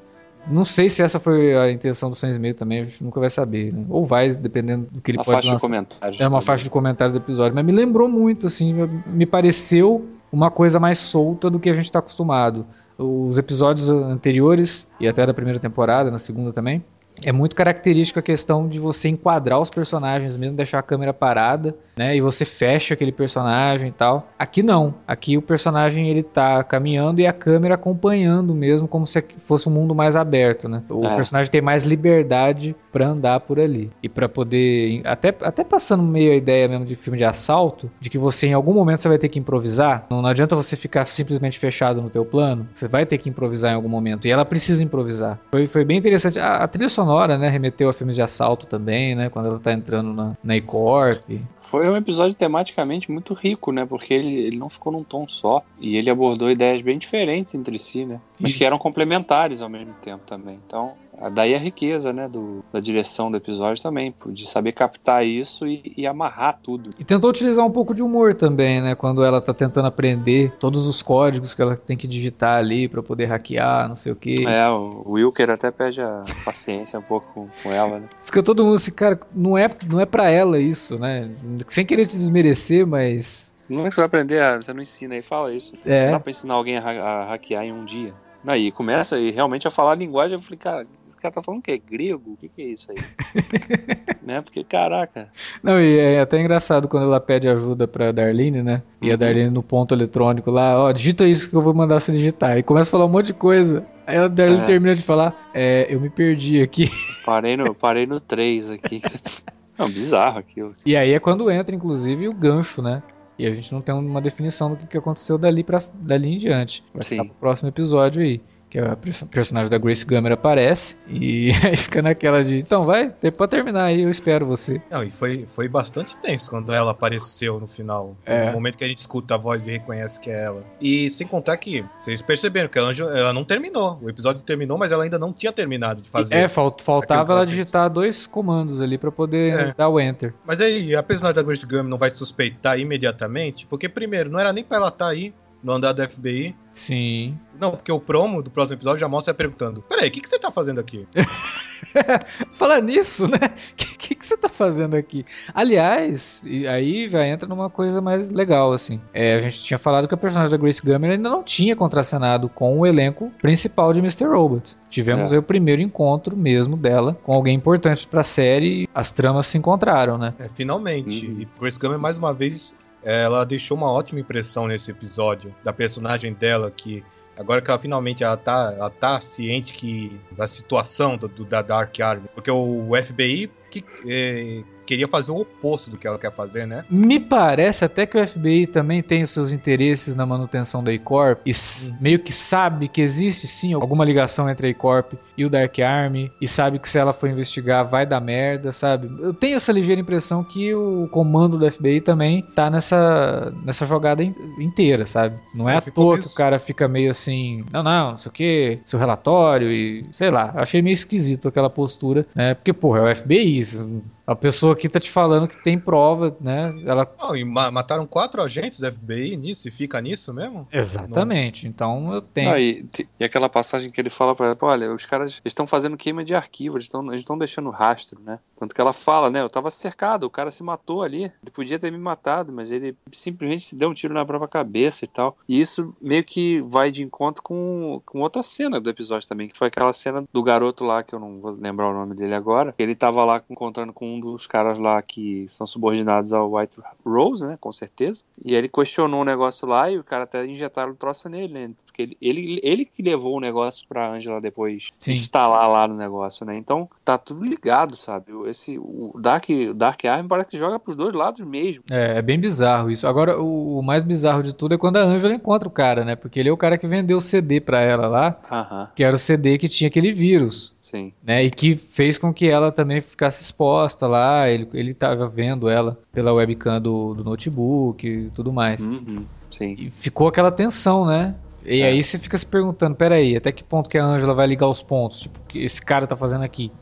Não 0.47 0.65
sei 0.65 0.89
se 0.89 1.03
essa 1.03 1.21
foi 1.21 1.57
a 1.57 1.71
intenção 1.71 2.09
do 2.09 2.17
Sam 2.17 2.31
Smith 2.31 2.57
também, 2.57 2.81
a 2.81 2.85
gente 2.85 3.05
nunca 3.05 3.21
vai 3.21 3.31
saber. 3.31 3.73
Né? 3.73 3.85
Ou 3.89 4.05
vai, 4.05 4.31
dependendo 4.31 4.87
do 4.91 5.01
que 5.01 5.11
ele 5.11 5.19
Uma 5.19 5.25
pode 5.25 5.47
faixa 5.47 5.57
de 5.57 5.61
comentários. 5.61 6.21
É 6.21 6.29
uma 6.29 6.41
faixa 6.41 6.65
de 6.65 6.71
comentário 6.71 7.13
do 7.13 7.19
episódio, 7.19 7.55
mas 7.55 7.65
me 7.65 7.73
lembrou 7.73 8.09
muito, 8.09 8.47
assim, 8.47 8.75
me 9.07 9.27
pareceu 9.27 10.07
uma 10.33 10.51
coisa 10.51 10.79
mais 10.79 10.99
solta 10.99 11.51
do 11.51 11.59
que 11.59 11.69
a 11.69 11.75
gente 11.75 11.85
está 11.85 11.99
acostumado. 11.99 12.67
Os 12.97 13.39
episódios 13.39 13.89
anteriores, 13.91 14.89
e 14.99 15.09
até 15.09 15.25
da 15.27 15.35
primeira 15.35 15.59
temporada, 15.59 16.11
na 16.11 16.19
segunda 16.19 16.53
também, 16.53 16.85
é 17.25 17.33
muito 17.33 17.55
característica 17.55 18.21
a 18.21 18.23
questão 18.23 18.69
de 18.69 18.79
você 18.79 19.09
enquadrar 19.09 19.61
os 19.61 19.71
personagens 19.71 20.37
mesmo, 20.37 20.57
deixar 20.57 20.79
a 20.79 20.83
câmera 20.83 21.13
parada, 21.13 21.75
né? 22.01 22.17
E 22.17 22.21
você 22.23 22.47
fecha 22.47 22.95
aquele 22.95 23.13
personagem 23.13 23.89
e 23.89 23.93
tal. 23.93 24.27
Aqui 24.39 24.63
não. 24.63 24.95
Aqui 25.07 25.37
o 25.37 25.43
personagem 25.43 26.09
ele 26.09 26.23
tá 26.23 26.65
caminhando 26.65 27.21
e 27.21 27.27
a 27.27 27.33
câmera 27.33 27.75
acompanhando 27.75 28.55
mesmo, 28.55 28.89
como 28.89 29.07
se 29.07 29.23
fosse 29.37 29.69
um 29.69 29.73
mundo 29.73 29.95
mais 29.95 30.17
aberto, 30.17 30.67
né? 30.67 30.83
O 30.89 31.05
É. 31.05 31.15
personagem 31.15 31.51
tem 31.53 31.61
mais 31.61 31.85
liberdade 31.85 32.75
pra 32.91 33.07
andar 33.07 33.41
por 33.41 33.61
ali. 33.61 33.91
E 34.03 34.09
pra 34.09 34.29
poder. 34.31 35.03
Até, 35.05 35.29
até 35.43 35.63
passando 35.63 36.03
meio 36.03 36.33
a 36.33 36.35
ideia 36.37 36.67
mesmo 36.69 36.87
de 36.87 36.97
filme 36.97 37.19
de 37.19 37.25
assalto, 37.25 37.91
de 38.01 38.09
que 38.09 38.17
você 38.17 38.47
em 38.47 38.55
algum 38.55 38.73
momento 38.73 38.99
você 38.99 39.09
vai 39.09 39.19
ter 39.19 39.29
que 39.29 39.39
improvisar. 39.39 40.07
Não, 40.11 40.23
não 40.23 40.29
adianta 40.31 40.57
você 40.57 40.77
ficar 40.77 41.05
simplesmente 41.05 41.59
fechado 41.59 42.01
no 42.01 42.09
teu 42.09 42.25
plano. 42.25 42.67
Você 42.73 42.89
vai 42.89 43.05
ter 43.05 43.19
que 43.19 43.29
improvisar 43.29 43.73
em 43.73 43.75
algum 43.75 43.89
momento. 43.91 44.27
E 44.27 44.31
ela 44.31 44.45
precisa 44.47 44.83
improvisar. 44.83 45.39
Foi, 45.51 45.67
foi 45.67 45.85
bem 45.85 45.99
interessante. 45.99 46.39
A, 46.41 46.57
a 46.65 46.69
trilha 46.69 46.89
sonora, 46.89 47.37
né? 47.37 47.49
Remeteu 47.51 47.91
a 47.91 47.93
filmes 47.93 48.17
de 48.17 48.23
assalto 48.23 48.67
também, 48.67 49.15
né? 49.15 49.29
Quando 49.29 49.47
ela 49.49 49.59
tá 49.59 49.73
entrando 49.73 50.13
na, 50.15 50.33
na 50.43 50.57
E-Corp. 50.57 51.23
Foi 51.55 51.90
um 51.91 51.97
episódio 51.97 52.37
tematicamente 52.37 53.11
muito 53.11 53.35
rico, 53.35 53.73
né? 53.73 53.85
Porque 53.85 54.15
ele, 54.15 54.35
ele 54.35 54.59
não 54.59 54.69
ficou 54.69 54.93
num 54.93 55.05
tom 55.05 55.27
só. 55.29 55.63
E 55.79 55.97
ele 55.97 56.11
abordou 56.11 56.51
ideias 56.51 56.83
bem 56.83 56.99
diferentes 56.99 57.55
entre 57.55 57.79
si, 57.79 58.05
né? 58.05 58.21
Mas 58.39 58.51
Isso. 58.51 58.59
que 58.59 58.65
eram 58.65 58.79
complementares 58.79 59.63
ao 59.63 59.69
mesmo 59.69 59.95
tempo 60.03 60.25
também. 60.27 60.59
Então, 60.67 60.95
daí 61.29 61.55
a 61.55 61.59
riqueza, 61.59 62.13
né? 62.13 62.29
Do, 62.29 62.65
da 62.73 62.81
direção 62.81 63.31
do 63.31 63.37
episódio 63.37 63.83
também. 63.83 64.15
De 64.29 64.47
saber 64.49 64.73
captar 64.73 65.27
isso 65.27 65.67
e, 65.67 65.93
e 65.97 66.07
amarrar 66.07 66.59
tudo. 66.63 66.91
E 66.99 67.05
tentou 67.05 67.29
utilizar 67.29 67.67
um 67.67 67.71
pouco 67.71 67.93
de 67.95 68.03
humor 68.03 68.33
também, 68.35 68.81
né? 68.81 68.95
Quando 68.95 69.25
ela 69.25 69.41
tá 69.41 69.53
tentando 69.53 69.87
aprender 69.89 70.53
todos 70.59 70.87
os 70.87 71.03
códigos 71.03 71.55
que 71.55 71.61
ela 71.61 71.77
tem 71.77 71.97
que 71.97 72.07
digitar 72.07 72.57
ali 72.59 72.89
pra 72.89 73.03
poder 73.03 73.27
hackear, 73.27 73.89
não 73.89 73.97
sei 73.97 74.13
o 74.13 74.17
quê. 74.17 74.45
É, 74.47 74.69
o 74.69 75.03
Wilker 75.13 75.51
até 75.51 75.71
pede 75.71 76.01
a 76.01 76.23
paciência 76.45 76.99
um 76.99 77.03
pouco 77.03 77.33
com, 77.35 77.49
com 77.63 77.73
ela, 77.73 77.99
né? 78.01 78.09
Fica 78.23 78.43
todo 78.43 78.65
mundo 78.65 78.77
assim, 78.77 78.93
cara, 78.93 79.19
não 79.35 79.59
é, 79.59 79.67
não 79.89 80.01
é 80.01 80.07
pra 80.07 80.31
ela 80.31 80.59
isso, 80.59 80.99
né? 80.99 81.31
Sem 81.69 81.85
querer 81.85 82.07
te 82.07 82.17
desmerecer, 82.17 82.87
mas. 82.87 83.55
Como 83.69 83.81
é 83.81 83.85
que 83.85 83.91
você 83.95 84.01
vai 84.01 84.07
aprender? 84.07 84.41
a- 84.43 84.57
Você 84.61 84.73
não 84.73 84.83
ensina 84.83 85.15
aí, 85.15 85.23
fala 85.23 85.55
isso. 85.55 85.75
Não 85.85 85.93
É. 85.93 86.11
dá 86.11 86.19
pra 86.21 86.31
ensinar 86.31 86.55
alguém 86.55 86.77
a, 86.79 86.81
ha- 86.83 87.23
a 87.23 87.25
hackear 87.31 87.63
em 87.65 87.73
um 87.73 87.85
dia. 87.85 88.13
Aí 88.47 88.73
começa 88.73 89.19
e 89.19 89.31
realmente 89.31 89.69
a 89.69 89.71
falar 89.71 89.93
a 89.93 89.95
linguagem. 89.95 90.37
Eu 90.37 90.43
falei, 90.43 90.59
cara, 90.59 90.87
esse 91.09 91.17
cara 91.17 91.35
tá 91.35 91.43
falando 91.43 91.61
o 91.61 91.63
quê? 91.63 91.77
Grego? 91.79 92.33
O 92.33 92.37
que, 92.37 92.49
que 92.49 92.63
é 92.63 92.65
isso 92.67 92.87
aí? 92.91 92.97
né? 94.23 94.41
Porque, 94.41 94.65
caraca. 94.65 95.29
Não, 95.63 95.79
e 95.81 95.99
é 95.99 96.21
até 96.21 96.41
engraçado 96.41 96.89
quando 96.89 97.05
ela 97.05 97.21
pede 97.21 97.49
ajuda 97.49 97.87
pra 97.87 98.13
Darlene, 98.13 98.63
né? 98.63 98.83
E 99.03 99.11
a 99.11 99.13
Uhum. 99.13 99.19
Darlene 99.19 99.51
no 99.51 99.63
ponto 99.63 99.95
eletrônico 99.95 100.51
lá, 100.51 100.79
ó, 100.83 100.91
digita 100.93 101.27
isso 101.27 101.51
que 101.51 101.57
eu 101.57 101.61
vou 101.61 101.75
mandar 101.75 102.01
você 102.01 102.13
digitar. 102.13 102.57
E 102.57 102.63
começa 102.63 102.89
a 102.89 102.93
falar 102.93 103.05
um 103.05 103.09
monte 103.11 103.27
de 103.27 103.35
coisa. 103.35 103.87
Aí 104.07 104.17
a 104.17 104.27
Darlene 104.29 104.63
É. 104.63 104.67
termina 104.67 104.95
de 104.95 105.03
falar, 105.03 105.35
é, 105.53 105.87
eu 105.91 106.01
me 106.01 106.09
perdi 106.09 106.63
aqui. 106.63 106.89
Parei 107.27 107.57
no, 107.57 107.75
parei 107.75 108.07
no 108.07 108.19
3 108.21 108.71
aqui. 108.71 109.01
Não, 109.79 109.89
bizarro 109.89 110.39
aquilo. 110.39 110.75
E 110.85 110.95
aí 110.97 111.13
é 111.13 111.19
quando 111.21 111.51
entra, 111.51 111.75
inclusive, 111.75 112.29
o 112.29 112.35
gancho, 112.35 112.83
né? 112.83 113.03
E 113.41 113.47
a 113.47 113.51
gente 113.51 113.73
não 113.73 113.81
tem 113.81 113.95
uma 113.95 114.21
definição 114.21 114.75
do 114.75 114.87
que 114.87 114.99
aconteceu 114.99 115.39
dali, 115.39 115.65
pra, 115.65 115.81
dali 115.95 116.35
em 116.35 116.37
diante. 116.37 116.85
Vai 116.93 117.03
Sim. 117.03 117.17
ficar 117.17 117.25
pro 117.25 117.35
próximo 117.41 117.71
episódio 117.71 118.23
aí. 118.23 118.43
Que 118.71 118.79
a 118.79 118.95
perso- 118.95 119.27
personagem 119.27 119.69
da 119.69 119.79
Grace 119.79 120.05
Gummer 120.07 120.31
aparece 120.33 120.97
e 121.09 121.51
aí 121.67 121.77
fica 121.77 122.01
naquela 122.01 122.45
de. 122.45 122.57
Então 122.59 122.87
vai, 122.87 123.09
pode 123.37 123.51
terminar 123.51 123.85
aí, 123.87 124.03
eu 124.03 124.09
espero 124.11 124.47
você. 124.47 124.81
Não, 124.89 125.03
e 125.03 125.11
foi, 125.11 125.45
foi 125.47 125.69
bastante 125.69 126.17
tenso 126.19 126.51
quando 126.51 126.73
ela 126.73 126.93
apareceu 126.93 127.59
no 127.59 127.67
final. 127.67 128.17
É. 128.25 128.47
No 128.47 128.53
momento 128.53 128.77
que 128.79 128.85
a 128.85 128.87
gente 128.89 128.99
escuta 128.99 129.35
a 129.35 129.37
voz 129.37 129.67
e 129.67 129.73
reconhece 129.73 130.21
que 130.21 130.31
é 130.31 130.45
ela. 130.45 130.65
E 130.81 131.11
sem 131.11 131.27
contar 131.27 131.57
que, 131.57 131.85
vocês 132.01 132.23
perceberam 132.23 132.69
que 132.69 132.79
a 132.79 132.83
Anjo, 132.83 133.09
ela 133.09 133.33
não 133.33 133.43
terminou. 133.45 133.99
O 134.01 134.09
episódio 134.09 134.41
terminou, 134.43 134.79
mas 134.79 134.93
ela 134.93 135.03
ainda 135.03 135.19
não 135.19 135.33
tinha 135.33 135.53
terminado 135.53 136.01
de 136.01 136.09
fazer. 136.09 136.37
É, 136.37 136.47
falt- 136.49 136.81
faltava 136.81 137.33
ela 137.33 137.41
ela 137.41 137.47
digitar 137.47 137.91
dois 137.91 138.27
comandos 138.27 138.81
ali 138.81 138.97
pra 138.97 139.11
poder 139.11 139.53
É. 139.53 139.75
dar 139.77 139.89
o 139.89 139.99
enter. 139.99 140.33
Mas 140.47 140.61
aí, 140.61 140.95
a 140.95 141.03
personagem 141.03 141.35
da 141.35 141.43
Grace 141.43 141.67
Gummy 141.67 141.91
não 141.91 141.99
vai 141.99 142.15
suspeitar 142.15 142.79
imediatamente? 142.79 143.67
Porque, 143.67 143.89
primeiro, 143.89 144.31
não 144.31 144.39
era 144.39 144.53
nem 144.53 144.63
pra 144.63 144.77
ela 144.77 144.89
estar 144.89 145.09
aí 145.09 145.35
no 145.63 145.73
andar 145.73 145.93
da 145.93 146.09
FBI. 146.09 146.55
Sim. 146.73 147.37
Não, 147.59 147.73
porque 147.73 147.93
o 147.93 148.01
promo 148.01 148.43
do 148.43 148.51
próximo 148.51 148.77
episódio 148.77 148.99
já 149.01 149.09
mostra 149.09 149.35
perguntando: 149.35 149.83
Peraí, 149.89 150.09
o 150.09 150.11
que, 150.11 150.21
que 150.21 150.29
você 150.29 150.39
tá 150.39 150.51
fazendo 150.51 150.79
aqui? 150.81 151.07
Falar 152.53 152.81
nisso, 152.81 153.27
né? 153.29 153.39
O 153.73 153.75
que, 153.77 153.99
que, 153.99 154.15
que 154.15 154.25
você 154.25 154.37
tá 154.37 154.49
fazendo 154.49 154.95
aqui? 154.97 155.25
Aliás, 155.55 156.43
e 156.47 156.67
aí 156.67 157.09
já 157.09 157.27
entra 157.27 157.49
numa 157.49 157.69
coisa 157.69 158.01
mais 158.01 158.31
legal, 158.31 158.73
assim. 158.73 159.01
É, 159.13 159.35
a 159.35 159.41
gente 159.41 159.63
tinha 159.63 159.79
falado 159.79 160.09
que 160.09 160.15
a 160.15 160.17
personagem 160.17 160.51
da 160.51 160.57
Grace 160.63 160.81
Gummer 160.83 161.11
ainda 161.13 161.29
não 161.29 161.43
tinha 161.43 161.75
contracenado 161.77 162.49
com 162.49 162.79
o 162.79 162.87
elenco 162.87 163.31
principal 163.41 163.93
de 163.93 164.01
Mr. 164.01 164.25
Robot. 164.27 164.77
Tivemos 164.89 165.31
É. 165.31 165.35
aí 165.35 165.39
o 165.39 165.43
primeiro 165.43 165.83
encontro 165.83 166.37
mesmo 166.37 166.77
dela 166.77 167.19
com 167.23 167.33
alguém 167.33 167.57
importante 167.57 168.07
pra 168.07 168.23
série 168.23 168.83
e 168.85 168.89
as 168.95 169.13
tramas 169.13 169.47
se 169.47 169.59
encontraram, 169.59 170.17
né? 170.19 170.35
É, 170.39 170.49
finalmente. 170.49 171.27
Uhum. 171.27 171.41
E 171.41 171.49
Grace 171.61 171.79
Gummy, 171.79 171.99
mais 171.99 172.19
uma 172.19 172.33
vez, 172.33 172.75
ela 173.03 173.45
deixou 173.45 173.77
uma 173.77 173.91
ótima 173.91 174.21
impressão 174.21 174.67
nesse 174.67 174.91
episódio 174.91 175.55
da 175.65 175.73
personagem 175.73 176.33
dela, 176.35 176.71
que 176.71 177.05
agora 177.39 177.63
que 177.63 177.71
ela 177.71 177.79
finalmente 177.81 178.23
ela 178.23 178.37
tá, 178.37 178.75
ela 178.77 178.91
tá 178.91 179.21
ciente 179.21 179.73
que 179.73 180.21
da 180.33 180.47
situação 180.47 181.17
do, 181.17 181.27
do- 181.29 181.45
da 181.45 181.63
Dark 181.63 181.99
Army, 182.01 182.29
porque 182.35 182.51
o 182.51 182.91
FBI 183.03 183.51
que, 183.71 183.85
eh, 184.07 184.63
queria 184.91 185.07
fazer 185.07 185.31
o 185.31 185.37
oposto 185.37 185.89
do 185.91 185.97
que 185.97 186.05
ela 186.05 186.19
quer 186.19 186.33
fazer, 186.33 186.67
né? 186.67 186.83
Me 186.91 187.21
parece 187.21 187.85
até 187.85 188.05
que 188.05 188.19
o 188.19 188.27
FBI 188.27 188.67
também 188.67 189.01
tem 189.03 189.23
os 189.23 189.31
seus 189.31 189.53
interesses 189.53 190.17
na 190.17 190.27
manutenção 190.27 190.83
da 190.83 190.93
E-Corp 190.93 191.39
e 191.47 191.51
s- 191.51 191.95
meio 192.01 192.19
que 192.19 192.33
sabe 192.33 192.89
que 192.89 193.01
existe 193.01 193.47
sim 193.47 193.73
alguma 193.73 194.05
ligação 194.05 194.51
entre 194.51 194.67
a 194.67 194.71
E-Corp 194.71 195.13
e 195.39 195.45
o 195.45 195.49
Dark 195.51 195.79
Army 195.79 196.31
e 196.41 196.49
sabe 196.49 196.81
que 196.81 196.89
se 196.89 196.99
ela 196.99 197.13
for 197.13 197.29
investigar 197.31 197.87
vai 197.87 198.05
dar 198.05 198.21
merda, 198.21 198.73
sabe? 198.73 199.09
Eu 199.21 199.33
tenho 199.33 199.55
essa 199.55 199.71
ligeira 199.71 200.01
impressão 200.01 200.43
que 200.43 200.75
o 200.75 201.07
comando 201.13 201.57
do 201.57 201.71
FBI 201.71 202.01
também 202.01 202.43
tá 202.43 202.69
nessa, 202.69 203.53
nessa 203.65 203.87
jogada 203.87 204.25
in- 204.25 204.35
inteira, 204.59 205.07
sabe? 205.07 205.37
Não 205.55 205.67
Sim, 205.67 205.71
é 205.71 205.77
à 205.77 205.81
toa 205.81 206.19
que 206.19 206.27
o 206.27 206.35
cara 206.35 206.59
fica 206.59 206.89
meio 206.89 207.11
assim, 207.13 207.65
não, 207.73 207.83
não, 207.85 208.11
não 208.11 208.19
sei 208.19 208.29
o 208.29 208.33
que, 208.33 208.79
seu 208.85 208.99
relatório 208.99 209.71
e 209.71 210.05
sei 210.11 210.31
lá. 210.31 210.53
Achei 210.57 210.83
meio 210.83 210.95
esquisito 210.95 211.47
aquela 211.47 211.71
postura, 211.71 212.27
né? 212.35 212.55
Porque, 212.55 212.73
porra, 212.73 212.99
é 212.99 213.03
o 213.13 213.17
FBI, 213.17 213.59
isso- 213.59 214.03
a 214.27 214.35
pessoa 214.37 214.77
aqui 214.81 214.89
tá 214.89 214.99
te 214.99 215.11
falando 215.11 215.47
que 215.47 215.59
tem 215.59 215.79
prova, 215.79 216.37
né? 216.41 216.75
Ela 216.87 217.07
Não, 217.21 217.37
e 217.37 217.45
ma- 217.45 217.71
mataram 217.71 218.07
quatro 218.07 218.43
agentes 218.43 218.81
do 218.81 218.91
FBI 218.93 219.37
nisso 219.37 219.69
e 219.69 219.71
fica 219.71 220.01
nisso 220.01 220.33
mesmo? 220.35 220.67
Exatamente. 220.73 221.69
Então 221.69 222.13
eu 222.15 222.23
tenho. 222.23 222.51
Ah, 222.53 222.61
e, 222.61 222.87
e 223.19 223.25
aquela 223.25 223.49
passagem 223.49 223.91
que 223.91 224.01
ele 224.01 224.11
fala 224.11 224.35
pra 224.35 224.47
ela, 224.47 224.57
"Pô, 224.57 224.67
olha, 224.67 224.93
os 224.93 225.05
caras 225.07 225.41
estão 225.45 225.67
fazendo 225.67 225.97
queima 225.97 226.25
de 226.25 226.35
arquivo, 226.35 226.77
eles 226.77 226.85
estão 226.87 227.07
eles 227.09 227.21
estão 227.21 227.37
deixando 227.39 227.71
rastro, 227.71 228.21
né? 228.23 228.39
Tanto 228.61 228.75
que 228.75 228.81
ela 228.81 228.93
fala, 228.93 229.31
né? 229.31 229.41
Eu 229.41 229.49
tava 229.49 229.71
cercado, 229.71 230.25
o 230.25 230.31
cara 230.31 230.51
se 230.51 230.63
matou 230.63 231.03
ali. 231.03 231.25
Ele 231.25 231.51
podia 231.51 231.79
ter 231.79 231.91
me 231.91 231.97
matado, 231.97 232.53
mas 232.53 232.71
ele 232.71 232.95
simplesmente 233.11 233.65
se 233.65 233.75
deu 233.75 233.89
um 233.89 233.95
tiro 233.95 234.13
na 234.13 234.25
própria 234.27 234.47
cabeça 234.47 235.07
e 235.07 235.09
tal. 235.09 235.35
E 235.49 235.59
isso 235.59 235.95
meio 235.99 236.23
que 236.23 236.61
vai 236.61 236.91
de 236.91 237.03
encontro 237.03 237.43
com, 237.43 238.03
com 238.05 238.21
outra 238.21 238.43
cena 238.43 238.79
do 238.79 238.91
episódio 238.91 239.27
também, 239.27 239.49
que 239.49 239.57
foi 239.57 239.69
aquela 239.69 239.95
cena 239.95 240.23
do 240.31 240.43
garoto 240.43 240.85
lá, 240.85 241.03
que 241.03 241.15
eu 241.15 241.19
não 241.19 241.39
vou 241.39 241.53
lembrar 241.59 241.89
o 241.89 241.95
nome 241.95 242.15
dele 242.15 242.35
agora. 242.35 242.75
Ele 242.79 242.95
tava 242.95 243.25
lá 243.25 243.43
encontrando 243.49 243.95
com 243.95 244.17
um 244.17 244.21
dos 244.21 244.47
caras 244.47 244.79
lá 244.79 245.01
que 245.01 245.49
são 245.49 245.67
subordinados 245.67 246.35
ao 246.35 246.53
White 246.55 246.81
Rose, 247.03 247.47
né? 247.47 247.57
Com 247.59 247.73
certeza. 247.73 248.25
E 248.45 248.55
ele 248.55 248.69
questionou 248.69 249.23
um 249.23 249.25
negócio 249.25 249.67
lá 249.67 249.91
e 249.91 249.99
o 249.99 250.05
cara 250.05 250.25
até 250.25 250.45
injetaram 250.45 250.93
o 250.93 250.97
troço 250.97 251.31
nele, 251.31 251.55
né? 251.55 251.71
Porque 252.01 252.17
ele, 252.17 252.17
ele, 252.21 252.61
ele 252.63 252.85
que 252.85 253.03
levou 253.03 253.37
o 253.37 253.41
negócio 253.41 253.87
pra 253.89 254.13
Angela 254.13 254.41
depois 254.41 254.89
Sim. 254.99 255.13
instalar 255.13 255.69
lá 255.69 255.87
no 255.87 255.97
negócio, 255.97 256.47
né? 256.47 256.57
Então 256.57 256.89
tá 257.05 257.19
tudo 257.19 257.45
ligado, 257.45 257.97
sabe? 257.97 258.33
Esse, 258.47 258.79
o 258.79 259.13
Dark, 259.21 259.47
Dark 259.75 260.05
Arm 260.05 260.27
parece 260.27 260.51
que 260.51 260.59
joga 260.59 260.79
pros 260.79 260.97
dois 260.97 261.13
lados 261.13 261.45
mesmo. 261.45 261.85
É, 261.91 262.19
é 262.19 262.23
bem 262.23 262.39
bizarro 262.39 262.91
isso. 262.91 263.07
Agora, 263.07 263.39
o, 263.41 263.79
o 263.79 263.83
mais 263.83 264.03
bizarro 264.03 264.43
de 264.43 264.55
tudo 264.55 264.75
é 264.75 264.79
quando 264.79 264.97
a 264.97 265.03
Angela 265.03 265.35
encontra 265.35 265.69
o 265.69 265.73
cara, 265.73 266.05
né? 266.05 266.17
Porque 266.17 266.41
ele 266.41 266.49
é 266.49 266.53
o 266.53 266.57
cara 266.57 266.79
que 266.79 266.87
vendeu 266.87 267.19
o 267.19 267.23
CD 267.23 267.61
pra 267.61 267.81
ela 267.81 268.09
lá, 268.09 268.41
Aham, 268.51 268.89
que 268.95 269.05
era 269.05 269.15
o 269.15 269.19
CD 269.19 269.59
que 269.59 269.69
tinha 269.69 269.89
aquele 269.89 270.13
vírus. 270.13 270.75
sim. 270.81 271.13
Né, 271.23 271.45
e 271.45 271.51
que 271.51 271.77
fez 271.77 272.19
com 272.19 272.33
que 272.33 272.49
ela 272.49 272.73
também 272.73 273.01
ficasse 273.01 273.43
exposta 273.43 274.07
lá. 274.07 274.49
Ele, 274.49 274.69
ele 274.73 274.95
tava 274.95 275.29
vendo 275.29 275.69
ela 275.69 275.99
pela 276.13 276.33
webcam 276.33 276.81
do, 276.81 277.15
do 277.15 277.25
notebook 277.25 278.07
e 278.07 278.31
tudo 278.31 278.53
mais. 278.53 278.87
Uhum, 278.87 279.25
sim. 279.51 279.75
E 279.79 279.91
ficou 279.91 280.29
aquela 280.29 280.51
tensão, 280.51 281.07
né? 281.07 281.35
E 281.65 281.83
É. 281.83 281.87
aí 281.87 282.03
você 282.03 282.19
fica 282.19 282.37
se 282.39 282.47
perguntando, 282.47 282.97
peraí, 282.97 283.37
até 283.37 283.53
que 283.53 283.63
ponto 283.63 283.89
que 283.89 283.99
a 283.99 284.05
Angela 284.05 284.35
vai 284.35 284.47
ligar 284.47 284.69
os 284.69 284.83
pontos? 284.83 285.21
Tipo, 285.21 285.39
o 285.39 285.43
que 285.47 285.59
esse 285.59 285.81
cara 285.81 286.07
tá 286.07 286.17
fazendo 286.17 286.43
aqui? 286.45 286.73